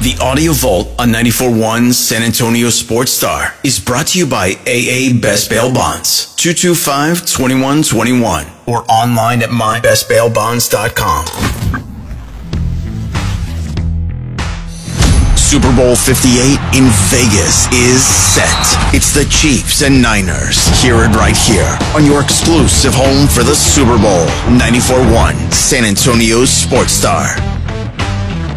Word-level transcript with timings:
The 0.00 0.16
Audio 0.18 0.52
Vault 0.54 0.88
on 0.98 1.10
94.1 1.10 1.92
San 1.92 2.22
Antonio 2.22 2.70
Sports 2.70 3.12
Star 3.12 3.52
is 3.62 3.78
brought 3.78 4.06
to 4.08 4.18
you 4.18 4.24
by 4.26 4.52
AA 4.64 5.12
Best 5.20 5.50
Bail 5.50 5.70
Bonds, 5.70 6.34
225-2121, 6.38 8.48
or 8.66 8.82
online 8.90 9.42
at 9.42 9.50
mybestbailbonds.com. 9.50 11.26
Super 15.36 15.76
Bowl 15.76 15.94
58 15.94 16.58
in 16.78 16.88
Vegas 17.12 17.68
is 17.74 18.02
set. 18.02 18.48
It's 18.94 19.12
the 19.12 19.26
Chiefs 19.28 19.82
and 19.82 20.00
Niners. 20.00 20.66
Hear 20.80 20.94
it 21.04 21.14
right 21.14 21.36
here 21.36 21.76
on 21.94 22.06
your 22.06 22.22
exclusive 22.22 22.94
home 22.94 23.28
for 23.28 23.42
the 23.42 23.54
Super 23.54 23.98
Bowl. 23.98 24.24
94.1 24.48 25.52
San 25.52 25.84
Antonio 25.84 26.46
Sports 26.46 26.92
Star. 26.92 27.36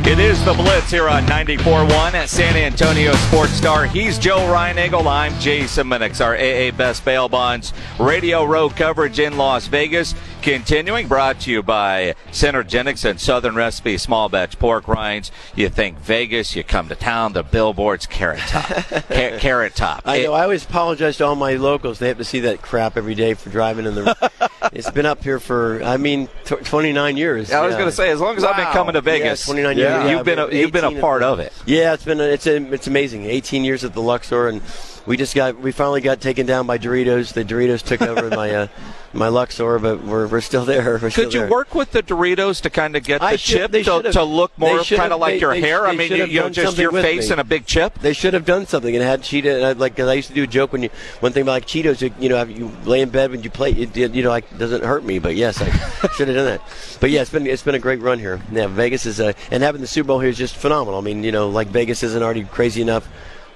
It 0.06 0.20
is 0.20 0.44
the 0.44 0.54
Blitz 0.54 0.92
here 0.92 1.08
on 1.08 1.26
94.1 1.28 1.90
at 2.14 2.30
San 2.30 2.58
Antonio 2.58 3.14
Sports 3.14 3.54
Star. 3.54 3.86
He's 3.86 4.20
Joe 4.20 4.40
Reinagle. 4.40 5.08
I'm 5.08 5.34
Jason 5.40 5.88
Minix, 5.88 6.24
our 6.24 6.36
AA 6.36 6.76
Best 6.76 7.06
Bail 7.06 7.30
Bonds 7.30 7.72
Radio 7.98 8.44
Row 8.44 8.70
coverage 8.70 9.18
in 9.18 9.38
Las 9.38 9.68
Vegas. 9.68 10.14
Continuing, 10.42 11.08
brought 11.08 11.40
to 11.42 11.52
you 11.52 11.64
by 11.64 12.16
Synergenics 12.32 13.10
and 13.10 13.20
Southern 13.20 13.56
Recipe 13.56 13.98
Small 13.98 14.28
Batch 14.28 14.60
Pork 14.60 14.90
Rinds. 14.90 15.32
You 15.56 15.70
think 15.70 15.98
Vegas, 16.00 16.54
you 16.54 16.66
come 16.66 16.90
to 16.90 16.96
town, 16.96 17.32
the 17.32 17.42
billboards, 17.44 18.06
Carrot 18.06 18.42
Top. 18.42 18.66
Ca- 19.08 19.40
Carrot 19.40 19.74
Top. 19.74 20.02
I 20.06 20.24
know. 20.24 20.34
I 20.34 20.44
always 20.44 20.66
apologize 20.66 21.16
to 21.18 21.26
all 21.26 21.36
my 21.36 21.54
locals. 21.54 22.00
They 22.00 22.10
have 22.10 22.18
to 22.18 22.26
see 22.26 22.42
that 22.42 22.62
crap 22.62 22.98
every 22.98 23.16
day 23.16 23.36
for 23.36 23.50
driving 23.50 23.86
in 23.86 23.96
the. 23.96 24.32
it's 24.74 24.90
been 24.92 25.06
up 25.06 25.24
here 25.24 25.40
for, 25.40 25.84
I 25.84 25.98
mean, 25.98 26.28
t- 26.46 26.56
29 26.56 27.18
years. 27.18 27.52
I 27.52 27.66
was 27.66 27.74
yeah. 27.74 27.78
going 27.78 27.90
to 27.90 27.96
say, 27.96 28.10
as 28.10 28.20
long 28.20 28.36
as 28.36 28.44
I've 28.44 28.56
been 28.56 28.66
coming 28.68 28.94
to 28.94 29.00
Yeah, 29.00 29.02
Vegas, 29.02 29.46
29 29.46 29.78
years. 29.78 29.88
Yeah, 29.88 30.12
you've 30.12 30.26
been 30.26 30.40
a, 30.40 30.50
you've 30.50 30.72
been 30.72 30.84
a 30.84 31.00
part 31.00 31.24
of 31.24 31.40
it. 31.40 31.54
Yeah, 31.66 31.94
it's 31.94 32.06
been 32.06 32.20
it's 32.20 32.48
a, 32.48 32.56
it's 32.74 32.88
amazing. 32.88 33.26
18 33.26 33.64
years 33.64 33.84
at 33.84 33.94
the 33.94 34.02
Luxor, 34.02 34.48
and 34.48 34.62
we 35.06 35.18
just 35.18 35.36
got 35.36 35.60
we 35.60 35.72
finally 35.72 36.02
got 36.02 36.22
taken 36.22 36.46
down 36.46 36.66
by 36.68 36.78
Doritos. 36.78 37.34
The 37.34 37.44
Doritos 37.44 37.82
took 37.82 38.02
over 38.02 38.30
my 38.30 38.52
uh, 38.52 38.68
my 39.14 39.28
Luxor, 39.28 39.78
but 39.80 40.04
we're 40.04 40.28
we're 40.28 40.42
still 40.42 40.64
there. 40.66 40.98
We're 41.02 41.10
still 41.10 41.26
Could 41.26 41.34
you 41.34 41.40
there. 41.42 41.50
work 41.50 41.76
with 41.76 41.92
the 41.92 42.02
Doritos 42.02 42.62
to 42.62 42.70
kind 42.70 42.96
of 42.96 43.04
get 43.04 43.20
the 43.22 43.38
should- 43.38 43.58
chip 43.58 43.72
they 43.72 43.84
to, 43.84 44.02
to 44.14 44.24
look 44.24 44.58
more 44.58 44.82
kind 44.84 45.12
of 45.12 45.20
like 45.20 45.34
they- 45.36 45.40
your 45.40 45.54
they- 45.54 45.62
hair? 45.62 45.86
I 45.86 45.96
mean, 45.96 46.12
you, 46.12 46.26
you 46.26 46.40
know, 46.40 46.50
just 46.50 46.78
your 46.78 46.92
face 46.92 47.28
me. 47.28 47.34
and 47.34 47.42
a 47.42 47.44
big 47.44 47.66
chip. 47.66 48.00
They 48.00 48.14
should 48.14 48.34
have 48.34 48.46
done 48.46 48.66
something 48.66 48.96
and 48.96 49.04
had 49.04 49.22
Cheetos. 49.22 49.78
Like 49.78 50.00
I 50.00 50.14
used 50.14 50.30
to 50.30 50.34
do 50.34 50.44
a 50.44 50.48
joke 50.48 50.72
when 50.72 50.84
you 50.84 50.90
one 51.20 51.32
thing 51.34 51.42
about 51.44 51.52
like 51.54 51.68
Cheetos. 51.68 52.02
You, 52.02 52.14
you 52.20 52.30
know, 52.30 52.42
you 52.44 52.72
lay 52.86 53.02
in 53.02 53.10
bed 53.10 53.32
when 53.32 53.44
you 53.44 53.50
play, 53.50 53.72
it, 53.72 53.96
it, 53.98 54.14
you 54.14 54.24
know, 54.24 54.30
like 54.30 54.58
doesn't 54.58 54.84
hurt 54.84 55.04
me. 55.04 55.20
But 55.20 55.36
yes, 55.36 55.62
I 55.62 55.66
should 56.16 56.30
have 56.30 56.38
done 56.38 56.46
that. 56.46 56.62
But 57.02 57.10
yeah, 57.10 57.22
it's 57.22 57.30
been 57.30 57.46
it's 57.46 57.64
been 57.64 57.76
a 57.76 57.80
great 57.80 58.00
run 58.00 58.20
here. 58.20 58.42
Yeah, 58.52 58.68
Vegas 58.68 59.06
is 59.06 59.20
uh, 59.20 59.34
and 59.52 59.62
having 59.64 59.82
the 59.82 59.88
Super 59.88 60.08
Bowl 60.08 60.20
here 60.20 60.30
is 60.30 60.38
just 60.38 60.56
phenomenal. 60.56 60.98
I 61.00 61.04
mean, 61.04 61.24
you 61.24 61.32
know, 61.34 61.50
like 61.50 61.68
Vegas 61.68 62.04
isn't 62.04 62.24
already 62.24 62.46
crazy 62.46 62.82
enough 62.82 63.08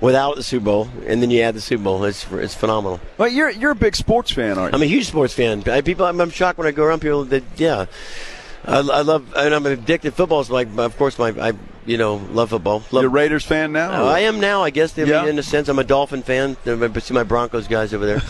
without 0.01 0.35
the 0.35 0.43
Super 0.43 0.65
Bowl, 0.65 0.89
and 1.05 1.21
then 1.21 1.31
you 1.31 1.41
add 1.41 1.55
the 1.55 1.61
Super 1.61 1.83
Bowl. 1.83 2.03
It's 2.03 2.29
it's 2.31 2.55
phenomenal. 2.55 2.99
Well, 3.17 3.29
you're 3.29 3.49
you're 3.49 3.71
a 3.71 3.75
big 3.75 3.95
sports 3.95 4.31
fan, 4.31 4.57
aren't 4.57 4.73
you? 4.73 4.77
I'm 4.77 4.83
a 4.83 4.87
huge 4.87 5.07
sports 5.07 5.33
fan. 5.33 5.63
I, 5.67 5.81
people, 5.81 6.05
I'm, 6.05 6.19
I'm 6.19 6.29
shocked 6.29 6.57
when 6.57 6.67
I 6.67 6.71
go 6.71 6.83
around 6.83 7.01
people 7.01 7.25
that 7.25 7.43
yeah. 7.57 7.85
I, 8.65 8.79
I 8.79 9.01
love, 9.01 9.33
and 9.35 9.55
I'm 9.55 9.65
addicted. 9.65 10.09
To 10.09 10.15
football 10.15 10.41
is 10.41 10.49
like, 10.49 10.67
of 10.77 10.97
course, 10.97 11.17
my 11.17 11.29
I, 11.29 11.53
you 11.87 11.97
know, 11.97 12.17
love 12.31 12.49
football. 12.51 12.83
Love, 12.91 13.03
You're 13.03 13.05
a 13.05 13.09
Raiders 13.09 13.43
fan 13.45 13.71
now? 13.71 14.03
Oh, 14.03 14.07
I 14.07 14.19
am 14.19 14.39
now, 14.39 14.61
I 14.63 14.69
guess. 14.69 14.95
I 14.97 15.01
mean, 15.01 15.09
Yeah. 15.09 15.25
In 15.25 15.39
a 15.39 15.43
sense, 15.43 15.67
I'm 15.69 15.79
a 15.79 15.83
Dolphin 15.83 16.21
fan. 16.21 16.55
I 16.65 16.99
see 16.99 17.13
my 17.13 17.23
Broncos 17.23 17.67
guys 17.67 17.93
over 17.93 18.05
there. 18.05 18.21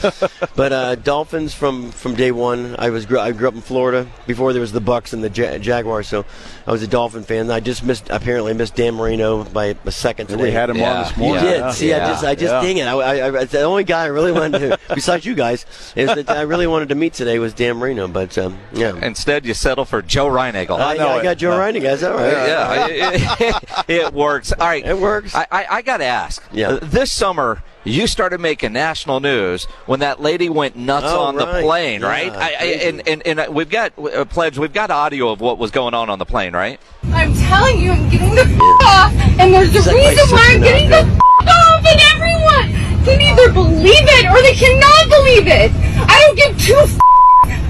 but 0.56 0.72
uh, 0.72 0.96
Dolphins 0.96 1.54
from, 1.54 1.92
from 1.92 2.16
day 2.16 2.32
one. 2.32 2.76
I 2.80 2.90
was 2.92 3.06
I 3.12 3.32
grew 3.34 3.48
up 3.50 3.56
in 3.56 3.62
Florida 3.62 4.08
before 4.28 4.54
there 4.54 4.62
was 4.62 4.72
the 4.72 4.80
Bucs 4.82 5.12
and 5.12 5.24
the 5.24 5.30
ja- 5.30 5.58
Jaguars, 5.58 6.08
so 6.08 6.24
I 6.66 6.72
was 6.72 6.84
a 6.84 6.88
Dolphin 6.88 7.24
fan. 7.24 7.50
I 7.52 7.60
just 7.60 7.84
missed 7.84 8.10
apparently 8.10 8.54
missed 8.54 8.76
Dan 8.76 8.94
Marino 8.96 9.44
by 9.44 9.76
a 9.86 9.92
second 9.92 10.30
And 10.30 10.38
today. 10.40 10.44
we 10.50 10.52
had 10.52 10.70
him 10.70 10.78
on 10.78 10.82
Yeah. 10.82 11.04
this 11.04 11.12
You 11.18 11.24
morning. 11.24 11.44
did. 11.44 11.58
Yeah. 11.60 11.72
See, 11.72 11.94
I 11.94 12.00
just, 12.00 12.24
I 12.24 12.36
just, 12.36 12.54
Yeah. 12.54 12.62
dang 12.62 12.78
it. 12.78 12.86
I, 12.88 12.94
I, 12.94 13.16
I, 13.30 13.42
it's 13.42 13.52
the 13.52 13.64
only 13.64 13.84
guy 13.84 14.04
I 14.04 14.08
really 14.08 14.32
wanted 14.32 14.60
to, 14.60 14.80
besides 14.96 15.26
you 15.26 15.34
guys, 15.36 15.66
is 15.96 16.08
that 16.14 16.30
I 16.30 16.42
really 16.42 16.68
wanted 16.68 16.90
to 16.90 16.96
meet 16.96 17.14
today 17.14 17.40
was 17.40 17.54
Dan 17.54 17.78
Marino. 17.78 18.08
But 18.08 18.38
um, 18.38 18.58
yeah, 18.74 18.96
Instead, 19.04 19.46
you 19.46 19.54
settle 19.56 19.86
for 19.86 20.02
Joe 20.02 20.28
Reinagle. 20.28 20.80
I, 20.80 20.96
know 20.98 21.08
I 21.10 21.24
got 21.24 21.38
Joe 21.38 21.58
Reining, 21.58 21.82
guys. 21.82 22.04
All 22.04 22.14
right. 22.14 22.32
yeah, 22.32 23.36
it, 23.48 23.64
it 23.88 24.14
works. 24.14 24.52
All 24.52 24.68
right, 24.68 24.86
It 24.86 24.98
works. 24.98 25.34
I, 25.36 25.48
I, 25.52 25.66
I 25.70 25.82
got 25.82 25.98
to 25.98 26.06
ask. 26.06 26.44
Yeah. 26.52 26.70
Uh, 26.70 26.80
This 26.82 27.12
summer, 27.12 27.64
you 27.84 28.08
started 28.08 28.40
making 28.42 28.74
national 28.74 29.20
news 29.20 29.66
when 29.86 30.02
that 30.02 30.20
lady 30.20 30.50
went 30.50 30.76
nuts 30.76 31.06
Oh, 31.08 31.22
on 31.22 31.36
the 31.36 31.46
plane, 31.46 32.02
Yeah, 32.02 32.08
right? 32.08 32.32
I, 32.32 32.50
I, 32.50 32.64
and, 32.88 33.08
and, 33.08 33.26
and 33.28 33.40
uh, 33.40 33.48
we've 33.50 33.70
got 33.70 33.98
uh, 33.98 34.26
pledge. 34.26 34.58
We've 34.58 34.74
got 34.74 34.92
audio 34.92 35.30
of 35.32 35.40
what 35.42 35.58
was 35.58 35.72
going 35.72 35.94
on 35.94 36.10
on 36.10 36.20
the 36.20 36.26
plane, 36.26 36.54
right? 36.54 36.80
I'm 37.14 37.34
telling 37.34 37.80
you, 37.80 37.92
I'm 37.92 38.10
getting 38.10 38.36
the 38.36 38.42
f- 38.42 38.62
off, 38.84 39.14
and 39.40 39.54
there's 39.54 39.74
a 39.74 39.78
It's 39.78 39.88
like 39.88 39.96
my 39.96 40.10
reason 40.10 40.30
why 40.36 40.48
I'm 40.52 40.62
getting 40.62 40.90
now, 40.90 41.02
the 41.04 41.12
f- 41.12 41.48
off, 41.48 41.86
and 41.86 42.02
everyone 42.14 43.06
can 43.06 43.22
either 43.22 43.54
believe 43.54 44.04
it 44.04 44.26
or 44.30 44.42
they 44.42 44.54
cannot 44.56 45.08
believe 45.10 45.48
it. 45.48 45.72
I 46.10 46.20
don't 46.28 46.36
give 46.36 46.60
two 46.60 46.76
f- 46.76 46.98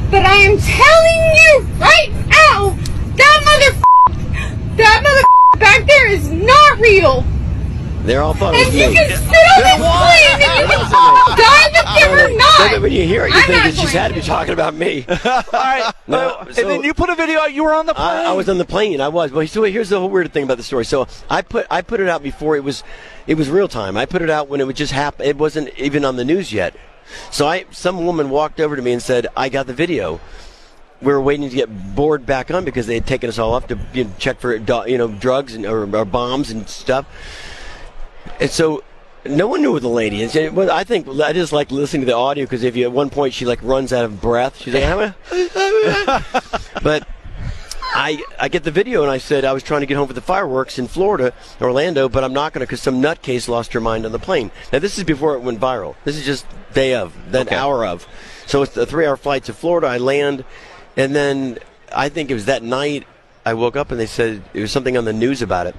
but 0.09 0.25
I 0.25 0.35
am 0.35 0.57
telling 0.57 1.21
you 1.35 1.67
right 1.77 2.09
now, 2.27 2.69
that 3.17 3.41
mother, 3.45 3.71
that 4.77 5.01
mother 5.03 5.21
back 5.59 5.85
there 5.85 6.07
is 6.07 6.29
not 6.31 6.79
real. 6.79 7.23
They're 8.03 8.21
all 8.21 8.33
thought 8.33 8.55
And 8.55 8.73
you 8.73 8.87
me. 8.87 8.95
can 8.95 9.09
sit 9.09 9.19
on 9.19 9.61
this 9.63 9.75
plane 9.77 10.49
and 10.49 10.69
you 10.71 10.77
can 10.77 11.37
dive 11.37 11.71
if 11.73 11.99
they 11.99 12.09
were 12.09 12.15
Then 12.29 12.37
not. 12.37 12.81
when 12.81 12.91
you 12.93 13.03
hear 13.05 13.25
it, 13.25 13.31
you 13.31 13.35
I'm 13.35 13.41
think 13.43 13.57
not 13.57 13.63
that 13.65 13.73
she's 13.73 13.91
going 13.91 14.01
had 14.03 14.07
to 14.09 14.13
be 14.13 14.21
talking 14.21 14.53
about 14.53 14.73
me. 14.75 15.05
All 15.25 15.43
right. 15.53 15.93
No, 16.07 16.37
so- 16.51 16.61
and 16.61 16.69
then 16.69 16.83
you 16.83 16.93
put 16.93 17.09
a 17.09 17.15
video 17.15 17.39
out. 17.41 17.51
You 17.53 17.65
were 17.65 17.73
on 17.73 17.85
the 17.85 17.93
plane. 17.93 18.07
I, 18.07 18.25
I 18.29 18.31
was 18.31 18.47
on 18.47 18.59
the 18.59 18.65
plane. 18.65 19.01
I 19.01 19.09
was. 19.09 19.31
Well, 19.33 19.45
so 19.45 19.63
here's 19.63 19.89
the 19.89 19.99
whole 19.99 20.09
weird 20.09 20.31
thing 20.31 20.43
about 20.45 20.55
the 20.55 20.63
story. 20.63 20.85
So 20.85 21.05
I 21.29 21.41
put 21.41 21.67
I 21.69 21.81
put 21.81 21.99
it 21.99 22.07
out 22.07 22.23
before 22.23 22.55
it 22.55 22.63
was 22.63 22.81
it 23.25 23.35
was 23.35 23.49
real 23.49 23.67
time. 23.67 23.97
I 23.97 24.05
put 24.05 24.21
it 24.21 24.29
out 24.29 24.47
when 24.47 24.61
it 24.61 24.67
would 24.67 24.77
just 24.77 24.93
happen. 24.93 25.25
It 25.25 25.37
wasn't 25.37 25.77
even 25.77 26.05
on 26.05 26.15
the 26.15 26.23
news 26.23 26.53
yet. 26.53 26.75
So 27.31 27.45
I 27.45 27.65
some 27.71 28.05
woman 28.05 28.29
walked 28.29 28.61
over 28.61 28.77
to 28.77 28.81
me 28.81 28.93
and 28.93 29.01
said, 29.01 29.27
"I 29.35 29.49
got 29.49 29.67
the 29.67 29.73
video." 29.73 30.21
We 31.01 31.13
were 31.13 31.21
waiting 31.21 31.47
to 31.49 31.55
get 31.55 31.95
board 31.95 32.25
back 32.25 32.49
on 32.49 32.65
because 32.65 32.87
they 32.87 32.95
had 32.95 33.05
taken 33.05 33.29
us 33.29 33.37
all 33.37 33.53
off 33.53 33.67
to 33.67 33.77
you 33.93 34.05
know, 34.05 34.11
check 34.17 34.39
for 34.39 34.55
you 34.55 34.97
know 34.97 35.07
drugs 35.09 35.53
and 35.53 35.65
or, 35.65 35.83
or 35.95 36.05
bombs 36.05 36.49
and 36.49 36.67
stuff. 36.67 37.05
And 38.39 38.49
so 38.49 38.83
no 39.25 39.47
one 39.47 39.61
knew 39.61 39.71
what 39.73 39.81
the 39.81 39.89
lady 39.89 40.21
is. 40.21 40.35
Well, 40.53 40.71
I 40.71 40.83
think 40.83 41.07
I 41.07 41.33
just 41.33 41.53
like 41.53 41.71
listening 41.71 42.01
to 42.01 42.05
the 42.07 42.15
audio 42.15 42.45
because 42.45 42.63
if 42.63 42.75
you 42.75 42.83
at 42.85 42.91
one 42.91 43.09
point 43.09 43.33
she 43.33 43.45
like 43.45 43.61
runs 43.61 43.93
out 43.93 44.05
of 44.05 44.21
breath, 44.21 44.57
she's 44.57 44.73
like, 44.73 45.13
but 46.83 47.07
I 47.93 48.21
I 48.39 48.47
get 48.49 48.63
the 48.63 48.71
video 48.71 49.01
and 49.03 49.11
I 49.11 49.17
said 49.17 49.45
I 49.45 49.53
was 49.53 49.63
trying 49.63 49.81
to 49.81 49.87
get 49.87 49.97
home 49.97 50.07
for 50.07 50.13
the 50.13 50.21
fireworks 50.21 50.77
in 50.79 50.87
Florida, 50.87 51.33
Orlando, 51.61 52.09
but 52.09 52.23
I'm 52.23 52.33
not 52.33 52.53
going 52.53 52.61
to 52.61 52.65
because 52.67 52.81
some 52.81 53.01
nutcase 53.01 53.47
lost 53.47 53.73
her 53.73 53.81
mind 53.81 54.05
on 54.05 54.11
the 54.11 54.19
plane. 54.19 54.51
Now 54.73 54.79
this 54.79 54.97
is 54.97 55.03
before 55.03 55.35
it 55.35 55.41
went 55.41 55.59
viral. 55.59 55.95
This 56.05 56.15
is 56.17 56.25
just 56.25 56.45
day 56.73 56.93
of, 56.95 57.13
then 57.31 57.47
Okay. 57.47 57.55
hour 57.55 57.85
of. 57.85 58.07
So 58.45 58.61
it's 58.61 58.77
a 58.77 58.85
three-hour 58.85 59.17
flight 59.17 59.43
to 59.45 59.53
Florida. 59.53 59.87
I 59.87 59.97
land, 59.97 60.45
and 60.97 61.15
then 61.15 61.59
I 61.95 62.09
think 62.09 62.29
it 62.29 62.33
was 62.33 62.45
that 62.45 62.63
night 62.63 63.05
I 63.45 63.53
woke 63.53 63.77
up 63.77 63.91
and 63.91 63.99
they 63.99 64.07
said 64.07 64.43
it 64.53 64.59
was 64.59 64.71
something 64.73 64.97
on 64.97 65.05
the 65.05 65.13
news 65.13 65.41
about 65.41 65.67
it. 65.67 65.75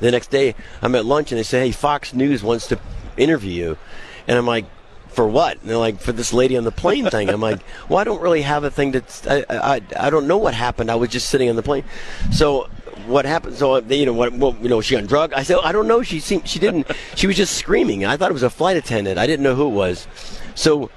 The 0.00 0.10
next 0.10 0.30
day, 0.30 0.54
I'm 0.82 0.94
at 0.94 1.06
lunch 1.06 1.32
and 1.32 1.38
they 1.38 1.44
say, 1.44 1.60
"Hey, 1.60 1.72
Fox 1.72 2.12
News 2.12 2.42
wants 2.42 2.66
to 2.68 2.78
interview 3.16 3.52
you," 3.52 3.78
and 4.26 4.36
I'm 4.36 4.46
like, 4.46 4.66
"For 5.08 5.26
what?" 5.26 5.60
And 5.60 5.70
they're 5.70 5.76
like, 5.76 6.00
"For 6.00 6.12
this 6.12 6.32
lady 6.32 6.56
on 6.56 6.64
the 6.64 6.72
plane 6.72 7.08
thing." 7.08 7.30
I'm 7.30 7.40
like, 7.40 7.60
"Well, 7.88 7.98
I 7.98 8.04
don't 8.04 8.20
really 8.20 8.42
have 8.42 8.64
a 8.64 8.70
thing 8.70 8.90
that's 8.90 9.26
I 9.26 9.44
I, 9.48 9.80
I 9.98 10.10
don't 10.10 10.26
know 10.26 10.38
what 10.38 10.54
happened. 10.54 10.90
I 10.90 10.96
was 10.96 11.08
just 11.08 11.28
sitting 11.28 11.48
on 11.48 11.56
the 11.56 11.62
plane." 11.62 11.84
So 12.32 12.68
what 13.06 13.24
happened? 13.24 13.56
So 13.56 13.78
you 13.78 14.06
know 14.06 14.12
what? 14.12 14.32
what 14.32 14.60
you 14.60 14.68
know, 14.68 14.78
was 14.78 14.86
she 14.86 14.96
on 14.96 15.06
drug? 15.06 15.32
I 15.34 15.44
said, 15.44 15.56
oh, 15.58 15.62
"I 15.62 15.72
don't 15.72 15.86
know." 15.86 16.02
She 16.02 16.18
seemed 16.18 16.48
she 16.48 16.58
didn't. 16.58 16.90
She 17.14 17.26
was 17.26 17.36
just 17.36 17.54
screaming. 17.54 18.04
I 18.04 18.16
thought 18.16 18.30
it 18.30 18.34
was 18.34 18.42
a 18.42 18.50
flight 18.50 18.76
attendant. 18.76 19.18
I 19.18 19.26
didn't 19.26 19.44
know 19.44 19.54
who 19.54 19.66
it 19.66 19.74
was. 19.74 20.08
So 20.56 20.90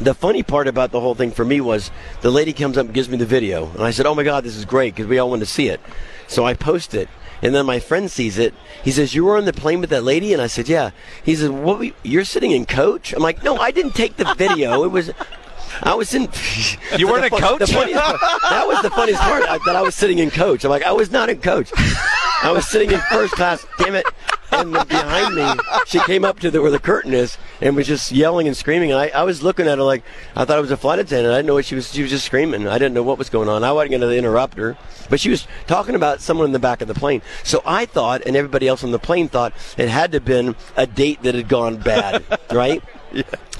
the 0.00 0.14
funny 0.14 0.42
part 0.42 0.66
about 0.68 0.90
the 0.90 1.00
whole 1.00 1.14
thing 1.14 1.30
for 1.30 1.44
me 1.44 1.60
was 1.60 1.90
the 2.20 2.30
lady 2.30 2.52
comes 2.52 2.76
up 2.76 2.86
and 2.86 2.94
gives 2.94 3.08
me 3.08 3.16
the 3.16 3.26
video, 3.26 3.70
and 3.74 3.82
I 3.82 3.90
said, 3.90 4.06
"Oh 4.06 4.14
my 4.14 4.22
God, 4.24 4.44
this 4.44 4.56
is 4.56 4.64
great!" 4.64 4.94
Because 4.94 5.06
we 5.08 5.18
all 5.18 5.30
want 5.30 5.40
to 5.40 5.46
see 5.46 5.68
it. 5.68 5.80
So 6.26 6.44
I 6.44 6.54
post 6.54 6.94
it, 6.94 7.08
and 7.42 7.54
then 7.54 7.66
my 7.66 7.78
friend 7.78 8.10
sees 8.10 8.38
it. 8.38 8.54
He 8.82 8.90
says, 8.90 9.14
"You 9.14 9.24
were 9.24 9.36
on 9.36 9.44
the 9.44 9.52
plane 9.52 9.80
with 9.80 9.90
that 9.90 10.02
lady," 10.04 10.32
and 10.32 10.42
I 10.42 10.46
said, 10.48 10.68
"Yeah." 10.68 10.90
He 11.22 11.36
said, 11.36 11.50
"What? 11.50 11.92
You're 12.02 12.24
sitting 12.24 12.50
in 12.50 12.66
coach?" 12.66 13.12
I'm 13.12 13.22
like, 13.22 13.42
"No, 13.44 13.56
I 13.58 13.70
didn't 13.70 13.94
take 13.94 14.16
the 14.16 14.34
video. 14.34 14.84
It 14.84 14.90
was." 14.90 15.10
I 15.82 15.94
was 15.94 16.14
in. 16.14 16.28
You 16.98 17.08
weren't 17.08 17.28
the 17.30 17.36
in 17.36 17.42
coach? 17.42 17.58
the 17.58 17.66
funniest 17.66 18.00
part- 18.00 18.20
that 18.50 18.66
was 18.68 18.82
the 18.82 18.90
funniest 18.90 19.20
part. 19.20 19.42
I, 19.44 19.58
that 19.66 19.74
I 19.74 19.82
was 19.82 19.94
sitting 19.96 20.18
in 20.18 20.30
coach. 20.30 20.62
I'm 20.64 20.70
like, 20.70 20.84
I 20.84 20.92
was 20.92 21.10
not 21.10 21.28
in 21.28 21.40
coach. 21.40 21.72
I 22.42 22.52
was 22.52 22.68
sitting 22.68 22.92
in 22.92 23.00
first 23.10 23.32
class. 23.34 23.66
Damn 23.78 23.94
it! 23.96 24.06
And 24.54 24.72
behind 24.88 25.34
me, 25.34 25.48
she 25.86 26.00
came 26.00 26.24
up 26.24 26.40
to 26.40 26.50
the, 26.50 26.60
where 26.62 26.70
the 26.70 26.78
curtain 26.78 27.12
is 27.12 27.38
and 27.60 27.76
was 27.76 27.86
just 27.86 28.12
yelling 28.12 28.46
and 28.46 28.56
screaming. 28.56 28.92
And 28.92 29.00
I, 29.00 29.08
I 29.08 29.22
was 29.22 29.42
looking 29.42 29.66
at 29.66 29.78
her 29.78 29.84
like 29.84 30.02
I 30.36 30.44
thought 30.44 30.58
it 30.58 30.62
was 30.62 30.70
a 30.70 30.76
flight 30.76 30.98
attendant. 30.98 31.32
I 31.32 31.38
didn't 31.38 31.46
know 31.46 31.54
what 31.54 31.64
she 31.64 31.74
was. 31.74 31.92
She 31.92 32.02
was 32.02 32.10
just 32.10 32.24
screaming. 32.24 32.66
I 32.66 32.78
didn't 32.78 32.94
know 32.94 33.02
what 33.02 33.18
was 33.18 33.30
going 33.30 33.48
on. 33.48 33.64
I 33.64 33.72
wasn't 33.72 33.90
going 33.92 34.00
to 34.02 34.16
interrupt 34.16 34.56
her, 34.58 34.76
but 35.10 35.20
she 35.20 35.30
was 35.30 35.46
talking 35.66 35.94
about 35.94 36.20
someone 36.20 36.46
in 36.46 36.52
the 36.52 36.58
back 36.58 36.80
of 36.80 36.88
the 36.88 36.94
plane. 36.94 37.22
So 37.42 37.62
I 37.64 37.86
thought, 37.86 38.22
and 38.26 38.36
everybody 38.36 38.68
else 38.68 38.84
on 38.84 38.90
the 38.90 38.98
plane 38.98 39.28
thought, 39.28 39.52
it 39.76 39.88
had 39.88 40.12
to 40.12 40.16
have 40.16 40.24
been 40.24 40.56
a 40.76 40.86
date 40.86 41.22
that 41.22 41.34
had 41.34 41.48
gone 41.48 41.76
bad, 41.76 42.24
right? 42.52 42.82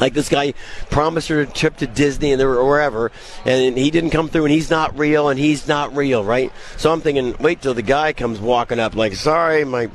Like 0.00 0.14
this 0.14 0.28
guy 0.28 0.54
promised 0.90 1.28
her 1.28 1.42
a 1.42 1.46
trip 1.46 1.76
to 1.78 1.86
Disney 1.86 2.32
and 2.32 2.40
there 2.40 2.50
or 2.50 2.66
wherever, 2.66 3.12
and 3.44 3.78
he 3.78 3.90
didn't 3.90 4.10
come 4.10 4.28
through, 4.28 4.46
and 4.46 4.52
he's 4.52 4.70
not 4.70 4.98
real, 4.98 5.28
and 5.28 5.38
he's 5.38 5.68
not 5.68 5.94
real, 5.94 6.24
right? 6.24 6.52
So 6.76 6.92
I'm 6.92 7.00
thinking, 7.00 7.36
wait 7.38 7.62
till 7.62 7.74
the 7.74 7.82
guy 7.82 8.12
comes 8.12 8.40
walking 8.40 8.80
up, 8.80 8.96
like, 8.96 9.14
sorry, 9.14 9.64
my 9.64 9.90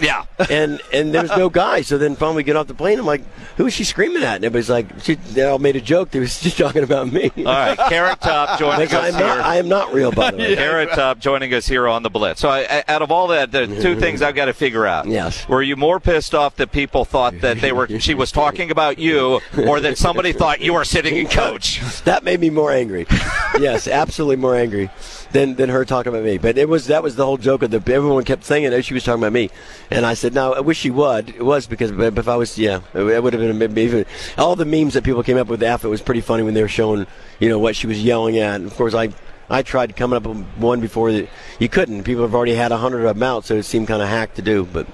Yeah. 0.00 0.24
and 0.50 0.80
and 0.92 1.14
there's 1.14 1.30
no 1.30 1.48
guy. 1.48 1.82
So 1.82 1.98
then 1.98 2.16
finally 2.16 2.36
we 2.38 2.42
get 2.44 2.56
off 2.56 2.66
the 2.66 2.74
plane. 2.74 2.98
I'm 2.98 3.06
like, 3.06 3.22
who 3.56 3.66
is 3.66 3.72
she 3.74 3.84
screaming 3.84 4.22
at? 4.22 4.36
And 4.36 4.44
everybody's 4.44 4.70
like, 4.70 4.86
she, 5.00 5.14
they 5.14 5.44
all 5.44 5.58
made 5.58 5.76
a 5.76 5.80
joke. 5.80 6.10
They 6.10 6.18
was 6.20 6.40
just 6.42 6.58
talking 6.58 6.82
about 6.82 7.12
me. 7.12 7.30
All 7.38 7.44
right, 7.44 7.78
Carrot 7.78 8.20
Top 8.20 8.58
joining 8.58 8.88
us 8.88 8.92
I'm 8.94 9.12
not, 9.12 9.20
here. 9.34 9.42
I 9.42 9.56
am 9.56 9.68
not 9.68 9.92
real, 9.94 10.10
by 10.12 10.30
the 10.32 10.38
way. 10.38 10.54
Carrot 10.56 10.90
Top 10.90 11.18
joining 11.18 11.52
us 11.54 11.66
here 11.66 11.86
on 11.88 12.02
the 12.02 12.10
Blitz. 12.10 12.40
So, 12.40 12.48
I, 12.48 12.66
I- 12.68 12.84
out 12.88 13.02
of 13.02 13.10
all 13.10 13.28
that, 13.28 13.52
the 13.52 13.66
two 13.66 13.98
things 14.00 14.22
I've 14.22 14.34
got 14.34 14.46
to 14.46 14.52
figure 14.54 14.86
out. 14.86 15.06
Yes. 15.06 15.48
Were 15.48 15.62
you 15.62 15.76
more 15.76 16.00
pissed 16.00 16.34
off 16.34 16.56
that 16.56 16.72
people 16.72 17.04
thought 17.04 17.40
that 17.40 17.58
they 17.60 17.72
were 17.72 17.86
she 18.00 18.14
was 18.14 18.32
talking 18.32 18.70
about 18.70 18.98
you, 18.98 19.40
or 19.66 19.80
that 19.80 19.96
somebody 19.98 20.32
thought 20.32 20.60
you 20.60 20.72
were 20.74 20.84
sitting 20.84 21.16
in 21.16 21.26
coach? 21.28 21.80
That 22.04 22.24
made 22.24 22.40
me 22.40 22.50
more 22.50 22.70
angry. 22.72 23.06
yes, 23.58 23.86
absolutely 23.88 24.36
more 24.36 24.56
angry 24.56 24.90
than 25.32 25.54
than 25.56 25.68
her 25.70 25.84
talking 25.84 26.12
about 26.12 26.24
me. 26.24 26.38
But 26.38 26.58
it 26.58 26.68
was 26.68 26.86
that 26.88 27.02
was 27.02 27.16
the 27.16 27.24
whole 27.24 27.36
joke 27.36 27.62
of 27.62 27.70
the 27.70 27.76
everyone 27.92 28.24
kept 28.24 28.44
saying 28.44 28.68
that 28.70 28.84
she 28.84 28.94
was 28.94 29.04
talking 29.04 29.22
about 29.22 29.32
me, 29.32 29.50
and 29.90 30.04
I 30.06 30.14
said, 30.14 30.34
no, 30.34 30.52
I 30.54 30.60
wish 30.60 30.78
she 30.78 30.90
would. 30.90 31.28
It 31.30 31.44
was 31.44 31.66
because 31.66 31.90
if 31.90 32.28
I 32.28 32.36
was, 32.36 32.58
yeah, 32.58 32.80
it 32.94 33.22
would 33.22 33.32
have 33.34 33.58
been 33.58 33.78
even 33.78 34.06
all 34.38 34.56
the 34.56 34.64
memes 34.64 34.94
that 34.94 35.04
people 35.04 35.22
came 35.22 35.36
up 35.38 35.48
with 35.48 35.62
after 35.62 35.86
it 35.86 35.90
was 35.90 36.02
pretty 36.02 36.20
funny 36.20 36.42
when 36.42 36.54
they 36.54 36.62
were 36.62 36.68
showing, 36.68 37.06
you 37.40 37.48
know, 37.48 37.58
what 37.58 37.76
she 37.76 37.86
was 37.86 38.02
yelling 38.02 38.38
at. 38.38 38.56
And 38.56 38.66
of 38.66 38.74
course, 38.74 38.94
I. 38.94 39.10
I 39.50 39.60
tried 39.60 39.94
coming 39.94 40.16
up 40.16 40.22
with 40.26 40.38
one 40.56 40.80
before 40.80 41.12
that 41.12 41.28
you 41.58 41.68
couldn't. 41.68 42.04
People 42.04 42.22
have 42.22 42.34
already 42.34 42.54
had 42.54 42.72
a 42.72 42.78
hundred 42.78 43.04
of 43.04 43.14
them 43.14 43.22
out, 43.22 43.44
so 43.44 43.56
it 43.56 43.64
seemed 43.64 43.86
kind 43.88 44.00
of 44.00 44.08
hack 44.08 44.32
to 44.36 44.42
do. 44.42 44.64
But 44.64 44.86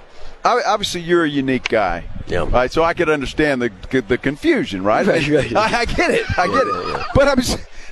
Obviously, 0.45 1.03
you're 1.03 1.23
a 1.23 1.29
unique 1.29 1.69
guy. 1.69 2.03
Yeah. 2.27 2.49
Right. 2.51 2.71
So 2.73 2.83
I 2.83 2.93
could 2.95 3.09
understand 3.09 3.63
the 3.63 3.71
the 4.09 4.19
confusion, 4.19 4.83
right? 4.83 5.07
Right, 5.11 5.29
right. 5.29 5.55
I, 5.57 5.81
I 5.81 5.85
get 5.85 6.11
it. 6.11 6.27
I 6.37 6.49
get 6.49 6.55
Yeah, 6.57 6.63
it. 6.63 6.87
yeah, 6.89 6.97
yeah. 6.97 7.05
But 7.15 7.29
I'm. 7.29 7.39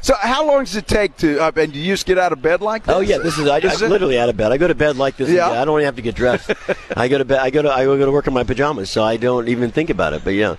So 0.01 0.15
how 0.21 0.47
long 0.47 0.65
does 0.65 0.77
it 0.77 0.87
take 0.87 1.17
to? 1.19 1.39
Uh, 1.41 1.53
and 1.57 1.73
do 1.73 1.79
you 1.79 1.93
just 1.93 2.07
get 2.07 2.19
out 2.19 2.33
of 2.33 2.41
bed 2.41 2.61
like 2.61 2.85
this? 2.85 2.95
Oh 2.95 3.01
yeah, 3.01 3.19
this 3.19 3.37
is 3.39 3.47
I, 3.49 3.59
Is 3.59 3.83
I'm 3.83 3.91
literally 3.91 4.19
out 4.19 4.29
of 4.29 4.37
bed. 4.37 4.53
I 4.53 4.57
go 4.57 4.69
to 4.69 4.75
bed 4.75 4.97
like 4.97 5.17
this. 5.17 5.29
Yeah. 5.29 5.49
I 5.51 5.65
don't 5.65 5.79
even 5.79 5.85
have 5.87 5.97
to 5.97 6.03
get 6.03 6.15
dressed. 6.15 6.51
I 6.97 7.09
go 7.09 7.19
to 7.19 7.25
bed. 7.25 7.39
I 7.41 7.51
go 7.51 7.63
to 7.63 7.71
I 7.73 7.85
go 7.85 7.97
to 8.05 8.13
work 8.13 8.27
in 8.27 8.33
my 8.33 8.45
pajamas, 8.45 8.91
so 8.91 9.03
I 9.05 9.17
don't 9.17 9.49
even 9.49 9.71
think 9.71 9.91
about 9.91 10.13
it. 10.13 10.23
But 10.25 10.31
yeah, 10.35 10.57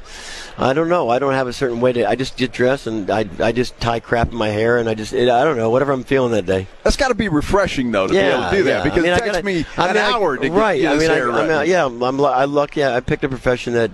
I 0.58 0.74
don't 0.74 0.90
know. 0.90 1.10
I 1.10 1.20
don't 1.20 1.34
have 1.34 1.48
a 1.48 1.54
certain 1.54 1.80
way 1.82 1.94
to. 1.94 2.08
I 2.08 2.16
just 2.16 2.38
get 2.38 2.52
dressed 2.52 2.88
and 2.88 3.10
I 3.10 3.26
I 3.40 3.52
just 3.52 3.80
tie 3.80 4.00
crap 4.00 4.30
in 4.32 4.36
my 4.38 4.50
hair 4.50 4.78
and 4.78 4.90
I 4.90 4.94
just 4.94 5.14
it, 5.14 5.30
I 5.30 5.44
don't 5.44 5.58
know 5.58 5.70
whatever 5.70 5.94
I'm 5.94 6.04
feeling 6.04 6.32
that 6.34 6.46
day. 6.46 6.68
That's 6.84 6.98
got 6.98 7.08
to 7.10 7.16
be 7.16 7.30
refreshing 7.30 7.92
though 7.92 8.08
to 8.08 8.14
yeah, 8.14 8.22
be 8.22 8.28
able 8.36 8.50
to 8.52 8.58
do 8.58 8.64
that 8.64 8.84
because 8.84 9.00
I 9.00 9.02
mean, 9.04 9.12
it 9.14 9.20
takes 9.20 9.32
gotta- 9.32 9.44
me 9.46 9.66
I 9.78 9.88
an 9.90 9.96
mean, 9.96 10.04
I- 10.04 10.12
hour 10.12 10.38
to 10.38 10.52
right. 10.52 10.82
get 10.82 10.92
I 10.92 10.96
this 10.96 11.08
mean, 11.10 11.18
I, 11.18 11.22
I'm, 11.22 11.30
right. 11.50 11.50
uh, 11.52 11.62
yeah, 11.62 11.86
I'm 11.86 12.00
lu- 12.00 12.26
I 12.26 12.46
luck. 12.46 12.76
Yeah, 12.76 12.96
I 12.96 13.00
picked 13.00 13.24
a 13.24 13.30
profession 13.30 13.74
that. 13.74 13.92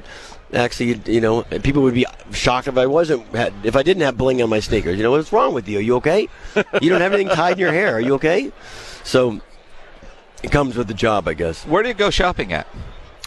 Actually, 0.55 1.01
you, 1.05 1.19
know, 1.19 1.43
people 1.43 1.81
would 1.83 1.93
be 1.93 2.05
shocked 2.31 2.67
if 2.67 2.77
I 2.77 2.85
wasn't, 2.85 3.25
if 3.63 3.75
I 3.75 3.83
didn't 3.83 4.03
have 4.03 4.17
bling 4.17 4.41
on 4.41 4.49
my 4.49 4.61
sneakers. 4.61 4.97
You 4.97 5.03
know, 5.03 5.11
what's 5.11 5.31
wrong 5.33 5.53
with 5.53 5.67
you? 5.67 5.79
Are 5.79 5.81
you 5.81 5.95
okay? 5.97 6.29
You 6.81 6.89
don't 6.89 7.01
have 7.01 7.13
anything 7.13 7.35
tied 7.35 7.53
in 7.53 7.59
your 7.59 7.73
hair. 7.73 7.95
Are 7.95 7.99
you 7.99 8.15
okay? 8.15 8.51
So, 9.03 9.41
it 10.43 10.51
comes 10.51 10.77
with 10.77 10.87
the 10.87 10.93
job, 10.93 11.27
I 11.27 11.33
guess. 11.33 11.65
Where 11.65 11.83
do 11.83 11.89
you 11.89 11.95
go 11.95 12.09
shopping 12.09 12.53
at? 12.53 12.67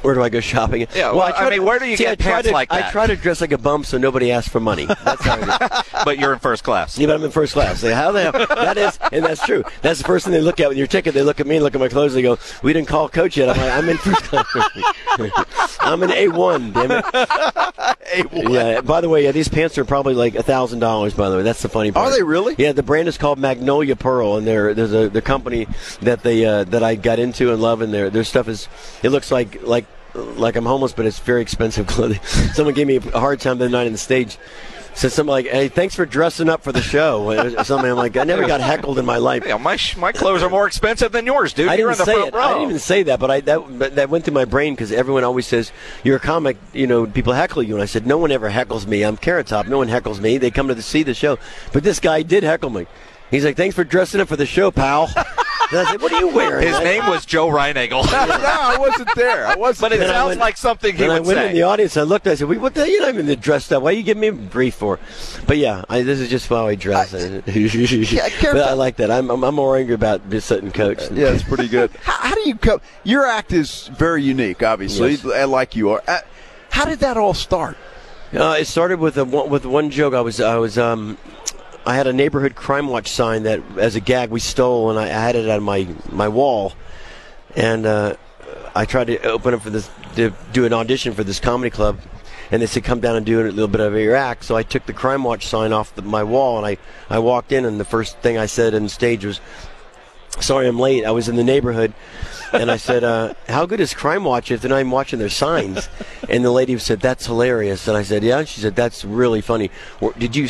Where 0.03 0.15
do 0.15 0.23
I 0.23 0.29
go 0.29 0.41
shopping? 0.41 0.87
Yeah, 0.95 1.13
well, 1.13 1.23
I 1.23 1.33
try 1.33 1.51
mean, 1.51 1.65
where 1.65 1.79
do 1.79 1.87
you 1.87 1.97
see, 1.97 2.05
get 2.05 2.21
I 2.21 2.23
pants 2.23 2.49
to, 2.49 2.55
like 2.55 2.73
I 2.73 2.91
try 2.91 3.07
to 3.07 3.17
dress 3.17 3.41
like 3.41 3.53
a 3.53 3.59
bum 3.59 3.85
so 3.85 3.99
nobody 3.99 4.31
asks 4.31 4.49
for 4.49 4.61
money. 4.61 4.87
That's 4.87 5.25
how 5.25 5.37
I 5.41 5.59
do. 5.59 5.99
But 6.05 6.19
you're 6.19 6.33
in 6.33 6.39
first 6.39 6.63
class. 6.65 6.97
Yeah, 6.99 7.09
but 7.09 7.17
I'm 7.17 7.25
in 7.25 7.31
first 7.31 7.53
class. 7.53 7.81
They, 7.81 7.93
how 7.93 8.13
the 8.13 8.23
hell? 8.23 8.47
That 8.47 8.79
is, 8.79 8.99
and 9.13 9.25
that's 9.25 9.45
true. 9.45 9.65
That's 9.83 9.99
the 9.99 10.05
first 10.05 10.25
thing 10.25 10.33
they 10.33 10.41
look 10.41 10.61
at 10.61 10.69
with 10.69 10.79
your 10.79 10.87
ticket. 10.87 11.13
They 11.13 11.23
look 11.23 11.41
at 11.41 11.47
me, 11.47 11.57
and 11.57 11.65
look 11.65 11.75
at 11.75 11.81
my 11.81 11.89
clothes. 11.89 12.15
They 12.15 12.23
go, 12.23 12.39
"We 12.63 12.73
didn't 12.73 12.89
call 12.89 13.09
coach 13.09 13.37
yet." 13.37 13.51
I'm 13.51 13.57
like, 13.57 13.73
"I'm 13.73 13.89
in 13.89 13.97
first 13.99 14.23
class. 14.25 14.47
I'm 15.81 16.03
an 16.03 16.11
A1, 16.11 16.73
damn 16.73 16.91
it." 16.93 17.98
A1. 18.09 18.53
Yeah. 18.53 18.81
By 18.81 19.01
the 19.01 19.09
way, 19.09 19.25
yeah, 19.25 19.33
these 19.33 19.49
pants 19.49 19.79
are 19.79 19.85
probably 19.85 20.15
like 20.15 20.35
a 20.35 20.43
thousand 20.43 20.81
dollars. 20.81 21.15
By 21.15 21.29
the 21.29 21.37
way, 21.37 21.43
that's 21.43 21.63
the 21.63 21.69
funny 21.69 21.93
part. 21.93 22.09
Are 22.09 22.17
they 22.17 22.23
really? 22.23 22.55
Yeah. 22.59 22.73
The 22.73 22.83
brand 22.83 23.09
is 23.09 23.19
called 23.19 23.39
Magnolia 23.39 23.97
Pearl, 23.97 24.37
and 24.37 24.47
they're, 24.47 24.75
there's 24.75 24.93
a 24.93 25.09
the 25.09 25.23
company 25.23 25.67
that 26.01 26.23
they 26.23 26.45
uh, 26.45 26.65
that 26.65 26.83
I 26.83 26.95
got 26.95 27.19
into 27.19 27.53
and 27.53 27.61
love, 27.61 27.81
and 27.83 27.93
their 27.93 28.11
their 28.11 28.25
stuff 28.25 28.49
is 28.49 28.69
it 29.03 29.11
looks 29.11 29.31
like 29.31 29.63
like 29.63 29.87
like 30.15 30.57
I'm 30.57 30.67
homeless, 30.67 30.93
but 30.93 31.07
it's 31.07 31.19
very 31.19 31.43
expensive 31.43 31.87
clothing. 31.89 32.21
Someone 32.55 32.75
gave 32.75 32.87
me 32.87 32.97
a 32.97 33.19
hard 33.19 33.41
time 33.41 33.59
the 33.59 33.67
other 33.67 33.73
night 33.73 33.87
on 33.87 33.93
the 33.93 33.99
stage. 33.99 34.39
Said 34.95 35.13
something 35.13 35.31
like, 35.31 35.47
"Hey, 35.47 35.69
thanks 35.69 35.95
for 35.95 36.05
dressing 36.07 36.49
up 36.49 36.63
for 36.65 36.73
the 36.73 36.83
show." 36.83 37.31
Something 37.63 37.91
I'm 37.91 37.97
like, 37.97 38.17
I 38.17 38.25
never 38.25 38.47
got 38.47 38.61
heckled 38.61 38.99
in 38.99 39.05
my 39.05 39.19
life. 39.19 39.45
Yeah, 39.47 39.57
my 39.57 39.79
my 39.97 40.11
clothes 40.11 40.43
are 40.43 40.51
more 40.51 40.67
expensive 40.67 41.13
than 41.13 41.25
yours, 41.25 41.53
dude. 41.53 41.69
I 41.69 41.75
you're 41.77 41.89
didn't 41.91 41.99
the 41.99 42.05
say 42.07 42.15
front 42.15 42.29
it. 42.29 42.35
row. 42.35 42.41
I 42.43 42.49
didn't 42.55 42.63
even 42.65 42.79
say 42.81 43.03
that, 43.05 43.21
but 43.21 43.31
I 43.31 43.41
that 43.43 43.79
but 43.79 43.95
that 43.95 44.11
went 44.11 44.25
through 44.25 44.35
my 44.35 44.45
brain 44.45 44.75
because 44.75 44.91
everyone 44.91 45.23
always 45.23 45.47
says 45.47 45.71
you're 46.03 46.17
a 46.17 46.21
comic. 46.21 46.57
You 46.73 46.87
know, 46.89 47.07
people 47.07 47.33
heckle 47.33 47.63
you, 47.63 47.75
and 47.75 47.83
I 47.83 47.87
said 47.87 48.07
no 48.07 48.19
one 48.19 48.33
ever 48.33 48.51
heckles 48.51 48.87
me. 48.87 49.03
I'm 49.05 49.17
Carrot 49.17 49.47
Top. 49.47 49.67
No 49.69 49.79
one 49.79 49.89
heckles 49.89 50.21
me. 50.21 50.37
They 50.39 50.51
come 50.51 50.67
to 50.69 50.75
the, 50.75 50.83
see 50.83 51.05
the 51.05 51.15
show, 51.15 51.39
but 51.73 51.85
this 51.85 52.01
guy 52.01 52.23
did 52.23 52.43
heckle 52.43 52.71
me. 52.71 52.87
He's 53.31 53.45
like, 53.45 53.57
"Thanks 53.57 53.77
for 53.77 53.85
dressing 53.85 54.21
up 54.21 54.27
for 54.29 54.37
the 54.37 54.47
show, 54.47 54.71
pal." 54.73 55.09
and 55.73 55.89
said, 55.89 56.01
"What 56.01 56.13
are 56.13 56.21
you 56.21 56.29
wearing?" 56.29 56.67
His 56.67 56.79
name 56.81 57.07
was 57.07 57.25
Joe 57.27 57.49
Reinagle. 57.49 58.05
no, 58.11 58.11
I 58.13 58.77
wasn't 58.79 59.09
there. 59.15 59.47
I 59.47 59.57
wasn't. 59.57 59.81
but 59.83 59.93
it 59.93 60.01
there. 60.01 60.09
Sounds 60.09 60.29
went- 60.29 60.41
like 60.41 60.57
something 60.57 60.97
he 60.97 61.03
and 61.05 61.13
I 61.13 61.21
went 61.21 61.39
say. 61.39 61.49
in 61.49 61.55
the 61.55 61.63
audience. 61.63 61.97
I 61.97 62.03
looked. 62.03 62.27
I 62.27 62.35
said, 62.35 62.49
"What 62.49 62.75
the? 62.75 62.89
You're 62.89 63.03
not 63.03 63.15
even 63.15 63.41
dressed 63.41 63.73
up. 63.73 63.83
Why 63.83 63.91
are 63.91 63.93
you 63.93 64.03
giving 64.03 64.21
me 64.21 64.29
a 64.29 64.33
brief 64.33 64.75
for?" 64.75 64.99
But 65.47 65.59
yeah, 65.59 65.85
I, 65.89 66.03
this 66.03 66.21
is 66.21 66.29
just 66.31 66.49
how 66.49 66.67
I 66.67 66.75
dress. 66.75 67.11
Carrot 67.13 67.45
but 67.45 67.57
I 67.57 68.43
Top- 68.69 68.79
like 68.79 68.97
that. 68.97 69.11
I'm, 69.11 69.31
I'm, 69.31 69.43
I'm 69.45 69.55
more 69.55 69.77
angry 69.77 69.95
about 69.95 70.29
just 70.31 70.49
sitting 70.49 70.71
coach. 70.73 71.11
Yeah, 71.11 71.29
it's 71.29 71.43
pretty 71.43 71.69
good. 71.69 71.91
how, 72.03 72.29
how 72.29 72.35
do 72.35 72.49
you 72.49 72.57
come? 72.57 72.81
Your 73.05 73.27
act 73.27 73.53
is 73.53 73.89
very 73.89 74.23
unique, 74.23 74.63
obviously, 74.63 75.13
Yes. 75.13 75.25
uh, 75.25 75.47
like 75.49 75.77
you 75.77 75.91
are. 75.91 76.03
Uh, 76.09 76.19
how 76.71 76.85
did 76.85 77.01
that 77.01 77.17
all 77.17 77.35
start? 77.35 77.77
Uh, 78.33 78.57
it 78.61 78.67
started 78.67 79.01
with 79.01 79.17
a 79.17 79.25
one- 79.25 79.49
with 79.49 79.65
one 79.65 79.91
joke. 79.91 80.13
I 80.15 80.21
was 80.21 80.41
I 80.41 80.57
was 80.57 80.77
um 80.79 81.17
I 81.89 81.95
had 81.95 82.07
a 82.07 82.13
neighborhood 82.13 82.55
crime 82.55 82.89
watch 82.89 83.09
sign 83.09 83.45
that 83.45 83.63
as 83.79 83.97
a 83.97 84.01
gag 84.01 84.29
we 84.29 84.41
stole 84.41 84.91
and 84.91 84.99
I 84.99 85.07
had 85.07 85.37
it 85.37 85.49
on 85.49 85.63
my 85.63 85.89
my 86.13 86.29
wall, 86.29 86.75
and 87.57 87.87
uh, 87.87 88.17
I 88.75 88.85
tried 88.85 89.07
to 89.07 89.23
open 89.23 89.55
up 89.55 89.63
for 89.63 89.71
this 89.71 89.89
to 90.17 90.35
do 90.53 90.67
an 90.67 90.75
audition 90.75 91.15
for 91.15 91.25
this 91.25 91.41
comedy 91.41 91.71
club. 91.71 91.99
And 92.51 92.61
they 92.61 92.67
said, 92.67 92.85
"Come 92.85 93.01
down 93.01 93.17
and 93.17 93.25
do 93.25 93.41
a 93.41 93.45
little 93.45 93.69
bit 93.69 93.81
of 93.81 93.95
your 93.95 94.17
act." 94.17 94.45
So 94.45 94.55
I 94.55 94.65
took 94.65 94.85
the 94.85 94.93
crime 94.93 95.25
watch 95.25 95.47
sign 95.47 95.73
off 95.73 95.95
the, 95.95 96.03
my 96.03 96.23
wall, 96.25 96.59
and 96.59 96.67
I, 96.67 96.77
I 97.09 97.21
walked 97.21 97.53
in, 97.53 97.65
and 97.65 97.81
the 97.81 97.87
first 97.87 98.19
thing 98.19 98.37
I 98.37 98.45
said 98.45 98.75
on 98.75 98.91
stage 98.91 99.25
was, 99.25 99.41
sorry 100.41 100.69
I'm 100.69 100.79
late. 100.79 101.07
I 101.07 101.11
was 101.11 101.31
in 101.31 101.37
the 101.37 101.45
neighborhood, 101.45 101.95
and 102.53 102.71
I 102.71 102.77
said, 102.77 103.03
uh, 103.03 103.33
"How 103.49 103.65
good 103.65 103.81
is 103.81 103.95
Crime 103.95 104.25
Watch 104.25 104.51
if 104.51 104.63
even 104.63 104.91
watching 104.91 105.19
their 105.19 105.31
signs?" 105.31 105.89
And 106.29 106.45
the 106.45 106.51
lady 106.51 106.77
said, 106.79 107.01
"That's 107.01 107.25
hilarious." 107.25 107.89
And 107.89 107.97
I 107.97 108.03
said, 108.03 108.23
"Yeah." 108.23 108.45
She 108.45 108.61
said, 108.61 108.77
"That's 108.77 109.07
really 109.07 109.41
funny." 109.41 109.71
Did 110.19 110.37
you? 110.37 110.49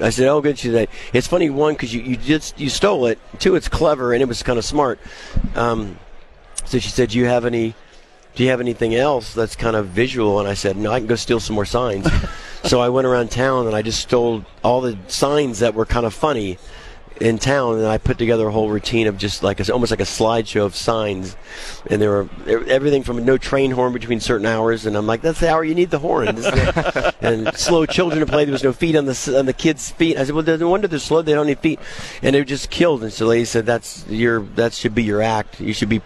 I 0.00 0.10
said, 0.10 0.28
"Oh, 0.28 0.40
good." 0.40 0.58
She 0.58 0.70
said, 0.70 0.88
"It's 1.12 1.26
funny 1.26 1.50
one 1.50 1.74
because 1.74 1.94
you 1.94 2.02
you 2.02 2.16
just 2.16 2.58
you 2.58 2.68
stole 2.68 3.06
it. 3.06 3.18
Two, 3.38 3.54
it's 3.54 3.68
clever 3.68 4.12
and 4.12 4.22
it 4.22 4.26
was 4.26 4.42
kind 4.42 4.58
of 4.58 4.64
smart." 4.64 4.98
Um, 5.54 5.98
so 6.64 6.78
she 6.78 6.90
said, 6.90 7.10
"Do 7.10 7.18
you 7.18 7.26
have 7.26 7.44
any?" 7.44 7.74
Do 8.34 8.42
you 8.42 8.48
have 8.48 8.60
anything 8.60 8.94
else 8.94 9.34
that's 9.34 9.54
kind 9.54 9.76
of 9.76 9.88
visual? 9.88 10.40
And 10.40 10.48
I 10.48 10.54
said, 10.54 10.78
no, 10.78 10.90
I 10.90 11.00
can 11.00 11.06
go 11.06 11.16
steal 11.16 11.38
some 11.38 11.54
more 11.54 11.66
signs. 11.66 12.10
so 12.64 12.80
I 12.80 12.88
went 12.88 13.06
around 13.06 13.30
town 13.30 13.66
and 13.66 13.76
I 13.76 13.82
just 13.82 14.00
stole 14.00 14.46
all 14.64 14.80
the 14.80 14.96
signs 15.06 15.58
that 15.58 15.74
were 15.74 15.84
kind 15.84 16.06
of 16.06 16.14
funny 16.14 16.56
in 17.22 17.38
town, 17.38 17.76
and 17.78 17.86
I 17.86 17.98
put 17.98 18.18
together 18.18 18.48
a 18.48 18.50
whole 18.50 18.68
routine 18.68 19.06
of 19.06 19.16
just 19.16 19.42
like 19.42 19.60
a, 19.60 19.72
almost 19.72 19.90
like 19.90 20.00
a 20.00 20.04
slideshow 20.04 20.64
of 20.66 20.74
signs, 20.74 21.36
and 21.88 22.02
there 22.02 22.10
were 22.10 22.28
everything 22.46 23.02
from 23.04 23.24
no 23.24 23.38
train 23.38 23.70
horn 23.70 23.92
between 23.92 24.18
certain 24.20 24.46
hours, 24.46 24.86
and 24.86 24.96
I'm 24.96 25.06
like, 25.06 25.22
that's 25.22 25.38
the 25.40 25.48
hour 25.50 25.62
you 25.62 25.74
need 25.74 25.90
the 25.90 26.00
horn, 26.00 26.34
This 26.34 26.46
is 26.46 26.50
the- 26.50 27.14
and 27.20 27.54
slow 27.56 27.86
children 27.86 28.20
to 28.20 28.26
play. 28.26 28.44
There 28.44 28.52
was 28.52 28.64
no 28.64 28.72
feet 28.72 28.96
on 28.96 29.06
the 29.06 29.36
on 29.38 29.46
the 29.46 29.52
kids' 29.52 29.90
feet. 29.90 30.16
I 30.16 30.24
said, 30.24 30.34
well, 30.34 30.44
no 30.44 30.68
wonder 30.68 30.88
they're 30.88 30.98
slow. 30.98 31.22
They 31.22 31.34
don't 31.34 31.46
need 31.46 31.60
feet, 31.60 31.78
and 32.22 32.34
they 32.34 32.40
were 32.40 32.44
just 32.44 32.70
killed. 32.70 33.02
And 33.04 33.12
so 33.12 33.24
the 33.24 33.30
lady 33.30 33.44
said, 33.44 33.66
that's 33.66 34.06
your 34.08 34.40
that 34.56 34.72
should 34.74 34.94
be 34.94 35.04
your 35.04 35.22
act. 35.22 35.60
You 35.60 35.72
should 35.72 35.88
be 35.88 36.02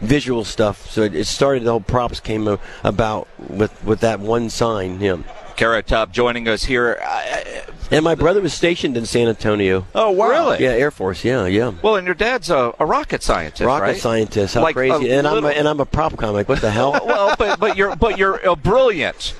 visual 0.00 0.44
stuff. 0.44 0.90
So 0.90 1.02
it, 1.02 1.14
it 1.14 1.26
started. 1.26 1.64
The 1.64 1.70
whole 1.72 1.80
props 1.80 2.20
came 2.20 2.48
about 2.82 3.28
with 3.50 3.84
with 3.84 4.00
that 4.00 4.20
one 4.20 4.48
sign. 4.50 5.00
Yeah. 5.00 5.18
Carrot 5.56 5.86
Top 5.86 6.10
joining 6.10 6.48
us 6.48 6.64
here. 6.64 6.98
I- 7.02 7.62
And 7.94 8.04
my 8.04 8.14
brother 8.14 8.40
was 8.40 8.52
stationed 8.52 8.96
in 8.96 9.06
San 9.06 9.28
Antonio. 9.28 9.86
oh, 9.94 10.10
wow. 10.10 10.28
Really? 10.30 10.64
Yeah, 10.64 10.70
Air 10.70 10.90
Force. 10.90 11.24
Yeah, 11.24 11.46
yeah. 11.46 11.72
Well, 11.82 11.96
and 11.96 12.06
your 12.06 12.14
dad's 12.14 12.50
a, 12.50 12.74
a 12.78 12.86
rocket 12.86 13.22
scientist, 13.22 13.62
Rocket 13.62 13.82
right? 13.82 13.96
scientist. 13.96 14.54
How 14.54 14.62
Like 14.62 14.74
crazy! 14.74 15.10
And 15.10 15.26
I'm 15.26 15.44
a, 15.44 15.48
and 15.48 15.68
I'm 15.68 15.80
a 15.80 15.86
prop 15.86 16.16
comic. 16.16 16.48
What 16.48 16.60
the 16.60 16.70
hell? 16.70 16.92
well, 17.04 17.34
but 17.38 17.58
but 17.60 17.76
you're 17.76 17.94
but 17.96 18.18
you're 18.18 18.36
a 18.38 18.56
brilliant 18.56 19.34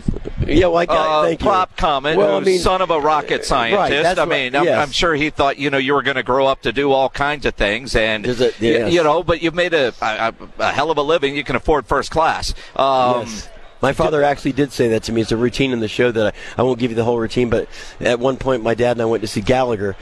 yeah, 0.47 0.67
well, 0.67 0.77
I 0.77 0.87
got, 0.87 1.21
uh, 1.21 1.23
thank 1.25 1.41
you. 1.41 1.45
prop 1.47 1.77
comic, 1.77 2.19
Well, 2.19 2.35
I 2.35 2.37
uh, 2.37 2.41
mean, 2.41 2.59
son 2.59 2.83
of 2.83 2.91
a 2.91 3.01
rocket 3.01 3.45
scientist. 3.47 4.03
that's 4.03 4.21
I 4.21 4.25
mean, 4.27 4.55
I'm, 4.55 4.65
yes. 4.65 4.79
I'm 4.79 4.93
sure 4.93 5.15
he 5.15 5.31
thought 5.31 5.59
you 5.59 5.71
know 5.71 5.79
you 5.79 5.95
were 5.95 6.03
going 6.03 6.17
to 6.17 6.23
grow 6.23 6.47
up 6.47 6.63
to 6.63 6.73
do 6.73 6.93
all 6.93 7.09
kinds 7.09 7.47
of 7.47 7.55
things, 7.55 7.97
and 7.97 8.25
There's 8.25 8.41
a- 8.41 8.47
y- 8.47 8.53
yes. 8.61 8.93
you 8.93 9.03
know, 9.03 9.23
but 9.23 9.43
you've 9.43 9.55
made 9.55 9.73
a, 9.75 9.95
a, 10.03 10.35
a 10.59 10.73
hell 10.73 10.91
of 10.91 10.99
a 10.99 11.03
living. 11.03 11.35
You 11.35 11.45
can 11.45 11.57
afford 11.57 11.87
first 11.87 12.11
class. 12.11 12.53
Um, 12.77 13.23
Yes. 13.23 13.49
My 13.85 13.93
father 13.93 14.23
actually 14.23 14.53
did 14.53 14.73
say 14.73 14.89
that 14.89 15.03
to 15.03 15.13
me. 15.13 15.21
It's 15.21 15.31
a 15.31 15.37
routine 15.37 15.71
in 15.71 15.81
the 15.81 15.89
show 15.89 16.11
that 16.11 16.35
I, 16.35 16.61
I 16.61 16.63
won't 16.63 16.79
give 16.79 16.91
you 16.91 16.95
the 16.95 17.05
whole 17.05 17.19
routine, 17.19 17.51
but 17.51 17.69
at 18.01 18.19
one 18.19 18.39
point 18.39 18.63
my 18.63 18.73
dad 18.73 18.93
and 18.93 19.03
I 19.03 19.05
went 19.05 19.21
to 19.21 19.27
see 19.27 19.43
Gallagher, 19.43 19.95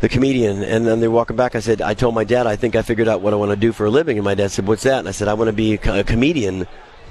the 0.00 0.08
comedian, 0.08 0.62
and 0.62 0.86
then 0.86 1.00
they're 1.00 1.10
walking 1.10 1.36
back. 1.36 1.54
I 1.54 1.60
said, 1.60 1.82
I 1.82 1.92
told 1.92 2.14
my 2.14 2.24
dad, 2.24 2.46
I 2.46 2.56
think 2.56 2.74
I 2.74 2.80
figured 2.80 3.06
out 3.06 3.20
what 3.20 3.34
I 3.34 3.36
want 3.36 3.50
to 3.50 3.56
do 3.56 3.70
for 3.74 3.84
a 3.84 3.90
living. 3.90 4.16
And 4.16 4.24
my 4.24 4.34
dad 4.34 4.50
said, 4.50 4.66
What's 4.66 4.84
that? 4.84 5.00
And 5.00 5.08
I 5.08 5.10
said, 5.10 5.28
I 5.28 5.34
want 5.34 5.48
to 5.48 5.52
be 5.52 5.74
a, 5.74 6.04
comedian, 6.04 6.66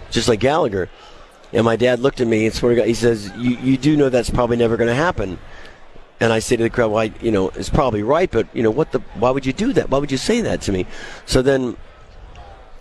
just 0.09 0.27
like 0.27 0.39
Gallagher. 0.39 0.89
And 1.53 1.63
my 1.63 1.75
dad 1.75 1.99
looked 1.99 2.19
at 2.19 2.25
me 2.25 2.47
and 2.47 2.55
swear 2.55 2.71
to 2.71 2.77
God, 2.77 2.87
he 2.87 2.95
says, 2.95 3.31
"You 3.37 3.51
you 3.57 3.77
do 3.77 3.95
know 3.95 4.09
that's 4.09 4.31
probably 4.31 4.57
never 4.57 4.75
going 4.75 4.89
to 4.89 4.95
happen." 4.95 5.37
And 6.19 6.33
I 6.33 6.39
say 6.39 6.57
to 6.57 6.63
the 6.63 6.69
crowd, 6.69 6.91
"Well, 6.91 7.03
I, 7.03 7.13
you 7.21 7.31
know, 7.31 7.49
it's 7.49 7.69
probably 7.69 8.03
right, 8.03 8.29
but 8.29 8.47
you 8.53 8.63
know, 8.63 8.71
what 8.71 8.91
the? 8.91 8.99
Why 9.13 9.29
would 9.29 9.45
you 9.45 9.53
do 9.53 9.71
that? 9.73 9.89
Why 9.89 9.99
would 9.99 10.11
you 10.11 10.17
say 10.17 10.41
that 10.41 10.61
to 10.63 10.73
me?" 10.73 10.87
So 11.25 11.41
then 11.41 11.77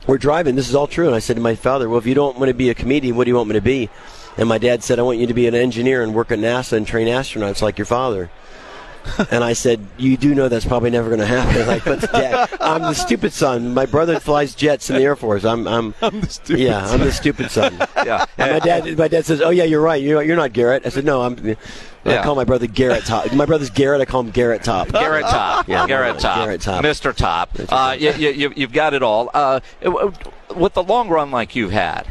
we're 0.07 0.19
driving. 0.19 0.55
This 0.55 0.69
is 0.69 0.75
all 0.75 0.87
true. 0.87 1.07
And 1.07 1.15
I 1.15 1.19
said 1.19 1.37
to 1.37 1.43
my 1.43 1.55
father, 1.55 1.89
"Well, 1.89 1.99
if 1.99 2.07
you 2.07 2.15
don't 2.15 2.39
want 2.39 2.49
to 2.49 2.55
be 2.55 2.71
a 2.71 2.75
comedian, 2.75 3.17
what 3.17 3.25
do 3.25 3.31
you 3.31 3.37
want 3.37 3.49
me 3.49 3.55
to 3.55 3.61
be?" 3.61 3.91
And 4.37 4.49
my 4.49 4.59
dad 4.59 4.83
said, 4.83 4.99
"I 4.99 5.03
want 5.03 5.19
you 5.19 5.27
to 5.27 5.35
be 5.35 5.47
an 5.47 5.55
engineer 5.55 6.03
and 6.03 6.15
work 6.15 6.31
at 6.31 6.39
NASA 6.39 6.75
and 6.75 6.87
train 6.87 7.09
astronauts 7.09 7.63
like 7.63 7.79
your 7.79 7.87
father." 7.87 8.31
And 9.31 9.43
I 9.45 9.53
said, 9.53 9.81
"You 9.99 10.17
do 10.17 10.35
know 10.35 10.49
that's 10.49 10.65
probably 10.65 10.91
never 10.91 11.09
going 11.09 11.21
to 11.21 11.27
happen." 11.27 11.67
Like, 11.67 11.85
but 11.85 12.01
dad, 12.13 12.49
I'm 12.61 12.83
the 12.83 12.95
stupid 12.95 13.33
son. 13.33 13.75
My 13.75 13.87
brother 13.87 14.21
flies 14.21 14.55
jets 14.55 14.91
in 14.91 14.97
the 14.97 15.03
Air 15.03 15.17
Force. 15.17 15.45
I'm, 15.45 15.67
I'm, 15.69 15.95
I'm 16.03 16.21
the 16.21 16.29
stupid 16.29 16.61
yeah, 16.63 16.87
I'm 16.87 17.01
the 17.01 17.13
stupid 17.13 17.51
son. 17.51 17.77
Yeah. 18.07 18.25
And 18.39 18.53
my 18.53 18.59
dad, 18.61 18.99
my 18.99 19.09
dad 19.09 19.25
says, 19.27 19.41
"Oh 19.41 19.51
yeah, 19.51 19.65
you're 19.65 19.81
right. 19.81 20.01
You're, 20.01 20.23
you're 20.23 20.37
not 20.37 20.53
Garrett." 20.53 20.87
I 20.87 20.91
said, 20.91 21.05
"No, 21.05 21.23
I'm." 21.23 21.57
I 22.05 22.23
call 22.23 22.37
my 22.37 22.45
brother 22.45 22.69
Garrett 22.69 23.05
Top. 23.05 23.33
My 23.33 23.47
brother's 23.47 23.71
Garrett. 23.71 24.01
I 24.01 24.05
call 24.05 24.21
him 24.21 24.31
Garrett 24.31 24.63
Top. 24.63 24.93
Garrett 24.93 25.25
Top. 25.25 25.67
Yeah, 25.67 25.89
Garrett 25.89 26.21
Top. 26.21 26.37
Garrett 26.45 26.61
Top. 26.61 26.85
Mr. 26.85 27.13
Top. 27.13 27.51
Uh, 27.69 27.97
you, 27.99 28.13
you- 28.13 28.53
you've 28.55 28.73
got 28.73 28.95
it 28.95 29.03
all. 29.03 29.29
Uh, 29.35 29.59
with 30.55 30.75
the 30.75 30.85
long 30.85 31.09
run 31.09 31.33
like 31.33 31.57
you've 31.57 31.73
had, 31.73 32.07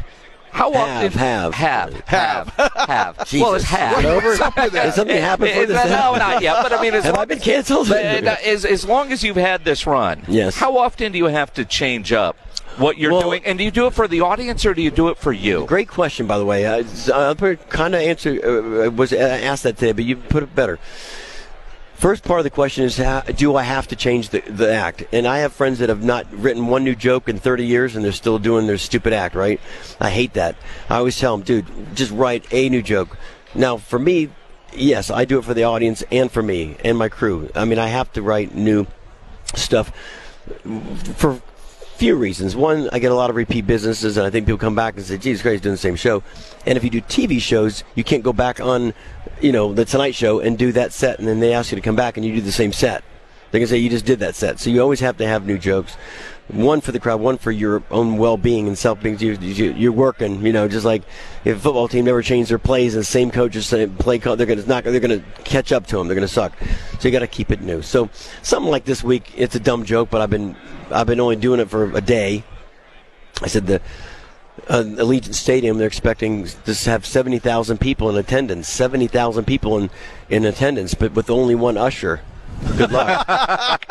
how 0.56 0.72
often 0.72 1.12
have. 1.12 1.54
have 1.54 1.94
have 2.06 2.48
have? 2.76 3.18
Jesus. 3.28 3.40
Well, 3.42 3.54
it's 3.54 3.64
have. 3.66 3.98
Is 3.98 4.04
it 4.04 4.08
over? 4.08 4.30
Has 4.36 4.94
something 4.94 5.16
happened 5.16 5.50
for 5.52 5.66
this? 5.66 5.82
to 5.82 5.88
No, 5.90 6.16
not 6.16 6.42
yet. 6.42 6.62
But 6.62 6.72
I 6.72 6.80
mean, 6.82 6.94
as 6.94 7.04
Have 7.04 7.14
long 7.14 7.22
I 7.22 7.26
been 7.26 7.38
canceled? 7.40 7.88
but, 7.88 8.24
uh, 8.26 8.36
As, 8.44 8.64
as 8.64 8.84
long 8.86 9.12
as 9.12 9.22
you've 9.22 9.36
had 9.36 9.64
this 9.64 9.86
run, 9.86 10.22
Yes. 10.28 10.56
How 10.56 10.78
often 10.78 11.12
do 11.12 11.18
you 11.18 11.26
have 11.26 11.52
to 11.54 11.64
change 11.64 12.12
up 12.12 12.36
what 12.78 12.98
you're 12.98 13.12
Well- 13.12 13.22
doing, 13.22 13.42
and 13.44 13.58
do 13.58 13.64
you 13.64 13.70
do 13.70 13.86
it 13.86 13.94
for 13.94 14.08
the 14.08 14.20
audience 14.22 14.64
or 14.66 14.74
do 14.74 14.82
you 14.82 14.90
do 14.90 15.08
it 15.08 15.18
for 15.18 15.32
you? 15.32 15.64
Great 15.66 15.88
question, 15.88 16.26
by 16.26 16.38
the 16.38 16.44
way. 16.44 16.66
I, 16.66 16.84
I 17.14 17.34
kind 17.68 17.94
of 17.94 18.00
answer 18.00 18.84
uh, 18.86 18.90
was 18.90 19.12
asked 19.12 19.62
that 19.64 19.78
today, 19.78 19.92
but 19.92 20.04
you 20.04 20.16
put 20.16 20.42
it 20.42 20.54
better. 20.54 20.78
First 21.96 22.24
part 22.24 22.40
of 22.40 22.44
the 22.44 22.50
question 22.50 22.84
is, 22.84 22.98
how, 22.98 23.22
do 23.22 23.56
I 23.56 23.62
have 23.62 23.88
to 23.88 23.96
change 23.96 24.28
the, 24.28 24.40
the 24.40 24.70
act? 24.70 25.04
And 25.12 25.26
I 25.26 25.38
have 25.38 25.54
friends 25.54 25.78
that 25.78 25.88
have 25.88 26.04
not 26.04 26.30
written 26.30 26.66
one 26.66 26.84
new 26.84 26.94
joke 26.94 27.26
in 27.26 27.38
30 27.38 27.64
years, 27.64 27.96
and 27.96 28.04
they're 28.04 28.12
still 28.12 28.38
doing 28.38 28.66
their 28.66 28.76
stupid 28.76 29.14
act. 29.14 29.34
Right? 29.34 29.58
I 29.98 30.10
hate 30.10 30.34
that. 30.34 30.56
I 30.90 30.96
always 30.96 31.18
tell 31.18 31.34
them, 31.34 31.44
dude, 31.44 31.66
just 31.96 32.12
write 32.12 32.44
a 32.52 32.68
new 32.68 32.82
joke. 32.82 33.16
Now, 33.54 33.78
for 33.78 33.98
me, 33.98 34.28
yes, 34.74 35.10
I 35.10 35.24
do 35.24 35.38
it 35.38 35.44
for 35.46 35.54
the 35.54 35.64
audience 35.64 36.04
and 36.12 36.30
for 36.30 36.42
me 36.42 36.76
and 36.84 36.98
my 36.98 37.08
crew. 37.08 37.50
I 37.54 37.64
mean, 37.64 37.78
I 37.78 37.86
have 37.86 38.12
to 38.12 38.22
write 38.22 38.54
new 38.54 38.86
stuff 39.54 39.90
for 41.16 41.40
few 41.96 42.14
reasons. 42.14 42.54
One, 42.54 42.88
I 42.92 42.98
get 42.98 43.10
a 43.10 43.14
lot 43.14 43.30
of 43.30 43.36
repeat 43.36 43.66
businesses, 43.66 44.16
and 44.16 44.26
I 44.26 44.30
think 44.30 44.46
people 44.46 44.58
come 44.58 44.74
back 44.74 44.96
and 44.96 45.04
say, 45.04 45.16
"Jesus 45.16 45.42
Christ, 45.42 45.62
doing 45.62 45.74
the 45.74 45.78
same 45.78 45.96
show." 45.96 46.22
And 46.66 46.76
if 46.76 46.84
you 46.84 46.90
do 46.90 47.00
TV 47.00 47.40
shows, 47.40 47.84
you 47.94 48.04
can't 48.04 48.22
go 48.22 48.32
back 48.32 48.60
on, 48.60 48.92
you 49.40 49.52
know, 49.52 49.72
the 49.72 49.84
Tonight 49.84 50.14
Show 50.14 50.40
and 50.40 50.58
do 50.58 50.72
that 50.72 50.92
set, 50.92 51.18
and 51.18 51.26
then 51.26 51.40
they 51.40 51.52
ask 51.52 51.72
you 51.72 51.76
to 51.76 51.82
come 51.82 51.96
back 51.96 52.16
and 52.16 52.26
you 52.26 52.34
do 52.34 52.40
the 52.40 52.52
same 52.52 52.72
set. 52.72 53.02
They 53.50 53.58
can 53.58 53.68
say 53.68 53.78
you 53.78 53.88
just 53.88 54.04
did 54.04 54.18
that 54.18 54.34
set, 54.34 54.60
so 54.60 54.70
you 54.70 54.82
always 54.82 55.00
have 55.00 55.16
to 55.18 55.26
have 55.26 55.46
new 55.46 55.58
jokes. 55.58 55.96
One 56.48 56.80
for 56.80 56.92
the 56.92 57.00
crowd, 57.00 57.20
one 57.20 57.38
for 57.38 57.50
your 57.50 57.82
own 57.90 58.18
well-being 58.18 58.68
and 58.68 58.78
self-being. 58.78 59.18
You, 59.18 59.32
you, 59.32 59.72
you're 59.72 59.90
working, 59.90 60.46
you 60.46 60.52
know, 60.52 60.68
just 60.68 60.86
like 60.86 61.02
if 61.44 61.56
a 61.56 61.60
football 61.60 61.88
team 61.88 62.04
never 62.04 62.22
change 62.22 62.50
their 62.50 62.58
plays 62.58 62.94
and 62.94 63.00
the 63.00 63.04
same 63.04 63.32
coaches 63.32 63.68
play 63.98 64.18
they're 64.18 64.46
going 64.46 64.62
to 64.62 64.68
not, 64.68 64.84
they're 64.84 65.00
going 65.00 65.20
to 65.20 65.42
catch 65.42 65.72
up 65.72 65.88
to 65.88 65.96
them. 65.96 66.06
They're 66.06 66.14
going 66.14 66.26
to 66.26 66.32
suck. 66.32 66.52
So 67.00 67.08
you 67.08 67.10
got 67.10 67.18
to 67.18 67.26
keep 67.26 67.50
it 67.50 67.62
new. 67.62 67.82
So 67.82 68.10
something 68.42 68.70
like 68.70 68.84
this 68.84 69.02
week, 69.02 69.32
it's 69.36 69.56
a 69.56 69.60
dumb 69.60 69.84
joke, 69.84 70.08
but 70.08 70.20
I've 70.20 70.30
been 70.30 70.54
I've 70.92 71.08
been 71.08 71.18
only 71.18 71.34
doing 71.34 71.58
it 71.58 71.68
for 71.68 71.90
a 71.96 72.00
day. 72.00 72.44
I 73.42 73.48
said 73.48 73.66
the 73.66 73.82
uh, 74.68 74.84
Allegiant 74.84 75.34
Stadium 75.34 75.78
they're 75.78 75.88
expecting 75.88 76.46
to 76.46 76.74
have 76.88 77.04
seventy 77.04 77.40
thousand 77.40 77.78
people 77.78 78.08
in 78.08 78.16
attendance. 78.16 78.68
Seventy 78.68 79.08
thousand 79.08 79.46
people 79.46 79.78
in 79.78 79.90
in 80.30 80.44
attendance, 80.44 80.94
but 80.94 81.12
with 81.12 81.28
only 81.28 81.56
one 81.56 81.76
usher. 81.76 82.20
Good 82.76 82.92
luck. 82.92 83.82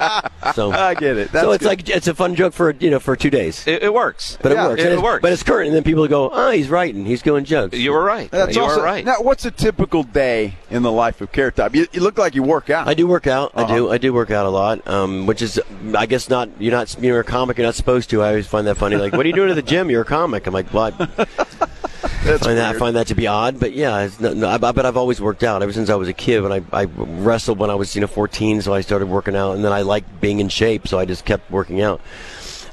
so 0.53 0.71
I 0.71 0.93
get 0.93 1.17
it. 1.17 1.31
That's 1.31 1.43
so 1.45 1.51
it's 1.53 1.63
good. 1.63 1.67
like 1.69 1.89
it's 1.89 2.07
a 2.07 2.13
fun 2.13 2.35
joke 2.35 2.53
for 2.53 2.71
you 2.71 2.89
know 2.91 2.99
for 2.99 3.15
two 3.15 3.29
days, 3.29 3.65
It, 3.67 3.83
it 3.83 3.93
works. 3.93 4.37
but 4.41 4.51
Yeah, 4.51 4.65
it 4.65 4.69
works. 4.69 4.81
it 4.81 4.83
And 4.85 4.93
it's- 4.93 5.03
works. 5.03 5.21
But 5.21 5.33
it's 5.33 5.43
current, 5.43 5.67
and 5.67 5.75
then 5.75 5.83
people 5.83 6.07
go, 6.07 6.29
"Oh, 6.31 6.51
he's 6.51 6.69
writing. 6.69 7.05
He's 7.05 7.21
doing 7.21 7.45
jokes." 7.45 7.77
You 7.77 7.91
were 7.93 8.03
right. 8.03 8.29
That's 8.29 8.55
you 8.55 8.61
also, 8.61 8.77
were 8.79 8.83
right. 8.85 9.03
Now, 9.03 9.21
what's 9.21 9.45
a 9.45 9.51
typical 9.51 10.03
day 10.03 10.55
in 10.69 10.83
the 10.83 10.91
life 10.91 11.19
of 11.21 11.31
Carrot 11.31 11.55
Top? 11.55 11.73
You, 11.75 11.87
you 11.93 12.01
look 12.01 12.17
like 12.17 12.35
you 12.35 12.43
work 12.43 12.69
out. 12.69 12.87
I 12.87 12.93
do 12.93 13.07
work 13.07 13.25
out. 13.27 13.51
I 13.55 13.63
Uh-huh. 13.63 13.75
do. 13.75 13.91
I 13.91 13.97
do 13.97 14.13
work 14.13 14.29
out 14.31 14.45
a 14.45 14.49
lot, 14.49 14.87
um, 14.87 15.25
which 15.25 15.41
is, 15.41 15.59
I 15.97 16.05
guess, 16.05 16.29
not. 16.29 16.49
You're 16.59 16.71
not. 16.73 16.95
You're 17.01 17.19
a 17.19 17.23
comic. 17.23 17.57
You're 17.57 17.67
not 17.67 17.75
supposed 17.75 18.09
to. 18.11 18.21
I 18.21 18.29
always 18.29 18.47
find 18.47 18.67
that 18.67 18.75
funny. 18.77 18.97
Like, 18.97 19.13
what 19.13 19.25
are 19.25 19.29
you 19.29 19.35
doing 19.35 19.49
at 19.49 19.55
the 19.55 19.61
gym? 19.63 19.89
You're 19.89 20.01
a 20.01 20.05
comic. 20.05 20.45
I'm 20.47 20.53
like, 20.53 20.71
well, 20.73 20.91
I 22.25 22.37
find 22.37 22.57
that, 22.57 22.75
I 22.75 22.77
find 22.77 22.95
that 22.95 23.07
to 23.07 23.15
be 23.15 23.27
odd. 23.27 23.59
But 23.59 23.73
yeah, 23.73 24.01
it's 24.03 24.19
no, 24.19 24.33
no, 24.33 24.47
I, 24.47 24.57
but 24.57 24.85
I've 24.85 24.97
always 24.97 25.19
worked 25.19 25.43
out 25.43 25.61
ever 25.63 25.73
since 25.73 25.89
I 25.89 25.95
was 25.95 26.07
a 26.07 26.13
kid. 26.13 26.41
When 26.41 26.51
I, 26.51 26.61
I 26.71 26.83
wrestled 26.85 27.59
when 27.59 27.69
I 27.69 27.75
was 27.75 27.95
you 27.95 28.01
know 28.01 28.07
14, 28.07 28.61
so 28.61 28.73
I 28.73 28.81
started 28.81 29.07
working 29.07 29.35
out, 29.35 29.55
and 29.55 29.65
then 29.65 29.71
I 29.71 29.81
liked 29.81 30.21
being 30.21 30.39
in 30.39 30.49
shape, 30.49 30.87
so 30.87 30.99
I 30.99 31.05
just 31.05 31.25
kept 31.25 31.49
working 31.51 31.81
out. 31.81 32.01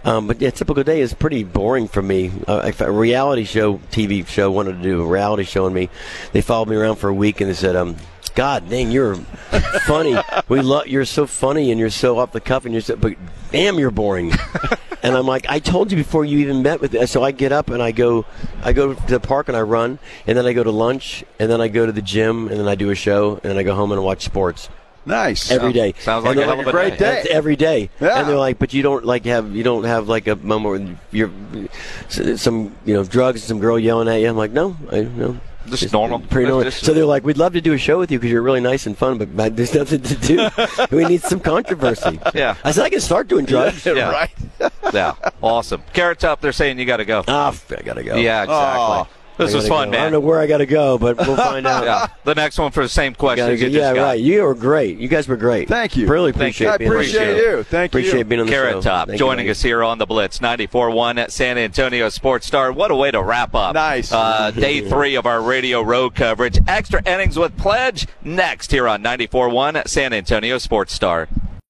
Um, 0.04 0.26
but 0.26 0.40
yeah, 0.40 0.50
typical 0.50 0.82
day 0.82 1.00
is 1.00 1.14
pretty 1.14 1.44
boring 1.44 1.86
for 1.88 2.02
me. 2.02 2.32
Uh, 2.48 2.62
if 2.66 2.80
a 2.80 2.90
reality 2.90 3.44
show, 3.44 3.78
TV 3.92 4.26
show, 4.26 4.50
wanted 4.50 4.78
to 4.78 4.82
do 4.82 5.00
a 5.00 5.06
reality 5.06 5.44
show 5.44 5.66
on 5.66 5.72
me, 5.72 5.90
they 6.32 6.40
followed 6.40 6.68
me 6.68 6.76
around 6.76 6.96
for 6.96 7.08
a 7.08 7.14
week 7.14 7.40
and 7.40 7.48
they 7.48 7.54
said, 7.54 7.76
um, 7.76 7.96
"God 8.34 8.68
dang, 8.68 8.90
you're 8.90 9.16
funny. 9.86 10.16
We 10.48 10.60
love 10.60 10.88
you're 10.88 11.04
so 11.04 11.26
funny 11.26 11.70
and 11.70 11.78
you're 11.78 11.88
so 11.88 12.18
off 12.18 12.32
the 12.32 12.40
cuff 12.40 12.64
and 12.64 12.74
you're 12.74 12.82
so, 12.82 12.96
but 12.96 13.14
damn, 13.50 13.78
you're 13.78 13.90
boring." 13.90 14.32
and 15.02 15.16
I'm 15.16 15.26
like, 15.26 15.46
"I 15.48 15.58
told 15.58 15.90
you 15.90 15.96
before 15.96 16.24
you 16.24 16.38
even 16.38 16.62
met 16.62 16.80
with." 16.80 17.08
So 17.08 17.22
I 17.22 17.30
get 17.32 17.52
up 17.52 17.70
and 17.70 17.82
I 17.82 17.92
go, 17.92 18.24
I 18.62 18.72
go 18.72 18.94
to 18.94 19.06
the 19.06 19.20
park 19.20 19.48
and 19.48 19.56
I 19.56 19.62
run, 19.62 19.98
and 20.26 20.36
then 20.38 20.46
I 20.46 20.52
go 20.52 20.62
to 20.64 20.70
lunch, 20.70 21.24
and 21.38 21.50
then 21.50 21.60
I 21.60 21.68
go 21.68 21.86
to 21.86 21.92
the 21.92 22.02
gym, 22.02 22.48
and 22.48 22.58
then 22.58 22.68
I 22.68 22.74
do 22.74 22.90
a 22.90 22.94
show, 22.94 23.32
and 23.34 23.42
then 23.50 23.58
I 23.58 23.62
go 23.62 23.74
home 23.74 23.92
and 23.92 24.02
watch 24.02 24.22
sports 24.24 24.68
Nice. 25.04 25.50
every 25.50 25.72
day. 25.72 25.94
Sounds 25.98 26.24
And 26.24 26.36
like 26.36 26.44
a 26.44 26.48
they're 26.48 26.60
of 26.60 26.66
a 26.66 26.70
great 26.70 26.96
day. 26.98 27.24
day. 27.24 27.30
every 27.30 27.56
day. 27.56 27.90
Yeah. 28.00 28.20
And 28.20 28.28
they're 28.28 28.36
like, 28.36 28.58
but 28.60 28.72
you 28.72 28.82
don't 28.82 29.04
like 29.04 29.24
have 29.26 29.54
you 29.54 29.64
don't 29.64 29.82
have 29.84 30.08
like 30.08 30.28
a 30.28 30.36
moment 30.36 30.70
where 30.86 30.96
you're 31.10 31.30
some 32.08 32.74
you 32.84 32.94
know 32.94 33.02
drugs 33.04 33.40
and 33.42 33.48
some 33.48 33.58
girl 33.58 33.78
yelling 33.78 34.08
at 34.08 34.20
you. 34.20 34.28
I'm 34.28 34.36
like, 34.36 34.52
no, 34.52 34.76
I 34.90 35.00
no. 35.02 35.38
Just 35.68 35.82
It's 35.84 35.92
normal. 35.92 36.20
Pretty 36.20 36.48
normal. 36.48 36.64
Just- 36.64 36.84
so 36.84 36.92
they're 36.92 37.04
like, 37.06 37.24
we'd 37.24 37.38
love 37.38 37.52
to 37.54 37.60
do 37.60 37.72
a 37.72 37.78
show 37.78 37.98
with 37.98 38.10
you 38.10 38.18
because 38.18 38.30
you're 38.30 38.42
really 38.42 38.60
nice 38.60 38.86
and 38.86 38.96
fun, 38.96 39.18
but, 39.18 39.34
but 39.36 39.56
there's 39.56 39.74
nothing 39.74 40.02
to 40.02 40.14
do. 40.16 40.48
we 40.96 41.04
need 41.04 41.22
some 41.22 41.40
controversy. 41.40 42.18
Yeah. 42.34 42.56
I 42.64 42.72
said 42.72 42.84
I 42.84 42.90
can 42.90 43.00
start 43.00 43.28
doing 43.28 43.44
drugs. 43.44 43.84
Yeah. 43.86 44.10
Right. 44.12 44.30
yeah, 44.92 45.14
awesome. 45.42 45.82
Carrot 45.92 46.18
Top, 46.20 46.40
they're 46.40 46.52
saying 46.52 46.78
you 46.78 46.84
got 46.84 46.98
to 46.98 47.04
go. 47.04 47.24
Ah, 47.26 47.52
I 47.70 47.82
gotta 47.82 48.04
go. 48.04 48.16
Yeah, 48.16 48.42
exactly. 48.42 48.80
Aw. 48.80 49.06
I 49.38 49.44
This 49.44 49.54
was 49.54 49.66
fun, 49.68 49.90
go. 49.90 49.98
I 49.98 50.02
don't 50.02 50.12
know 50.12 50.20
where 50.20 50.38
I 50.40 50.46
gotta 50.46 50.66
go, 50.66 50.98
but 50.98 51.16
we'll 51.16 51.36
find 51.36 51.66
out. 51.66 51.84
Yeah, 51.84 52.06
the 52.24 52.34
next 52.34 52.58
one 52.58 52.70
for 52.70 52.82
the 52.82 52.88
same 52.88 53.14
Gotta 53.14 53.36
go. 53.36 53.66
yeah, 53.66 53.94
got. 53.94 54.02
right. 54.02 54.20
You 54.20 54.42
were 54.42 54.54
great. 54.54 54.98
You 54.98 55.08
guys 55.08 55.26
were 55.26 55.36
great. 55.36 55.68
Thank 55.68 55.96
you. 55.96 56.06
Really 56.06 56.32
Thank 56.32 56.60
appreciate 56.60 56.66
you. 56.66 56.72
I 56.72 56.76
being 56.78 56.90
on 56.90 56.96
the 56.96 57.00
appreciate 57.00 57.36
show. 57.42 57.56
you. 57.58 57.62
Thank 57.62 57.94
you. 57.94 58.00
Appreciate 58.00 58.28
being 58.28 58.40
on 58.40 58.46
the 58.46 58.52
show. 58.52 58.62
Carrot 58.62 58.82
Top 58.82 59.08
Thank 59.08 59.18
joining 59.18 59.44
buddy. 59.46 59.50
us 59.50 59.62
here 59.62 59.82
on 59.82 59.98
the 59.98 60.06
Blitz 60.06 60.38
94.1 60.38 61.18
at 61.18 61.32
San 61.32 61.56
Antonio 61.58 62.08
Sports 62.08 62.46
Star. 62.46 62.72
What 62.72 62.90
a 62.90 62.94
way 62.94 63.10
to 63.10 63.22
wrap 63.22 63.54
up. 63.54 63.74
Nice. 63.74 64.12
Uh, 64.12 64.50
day 64.50 64.80
three 64.88 65.14
of 65.14 65.24
our 65.26 65.40
radio 65.42 65.82
row 65.82 66.10
coverage. 66.10 66.58
Extra 66.68 67.02
innings 67.08 67.38
with 67.38 67.56
Pledge 67.56 68.06
next 68.22 68.70
here 68.70 68.86
on 68.86 69.02
94.1 69.02 69.76
at 69.76 69.88
San 69.90 70.12
Antonio 70.12 70.58
Sports 70.58 70.92
Star. 70.92 71.28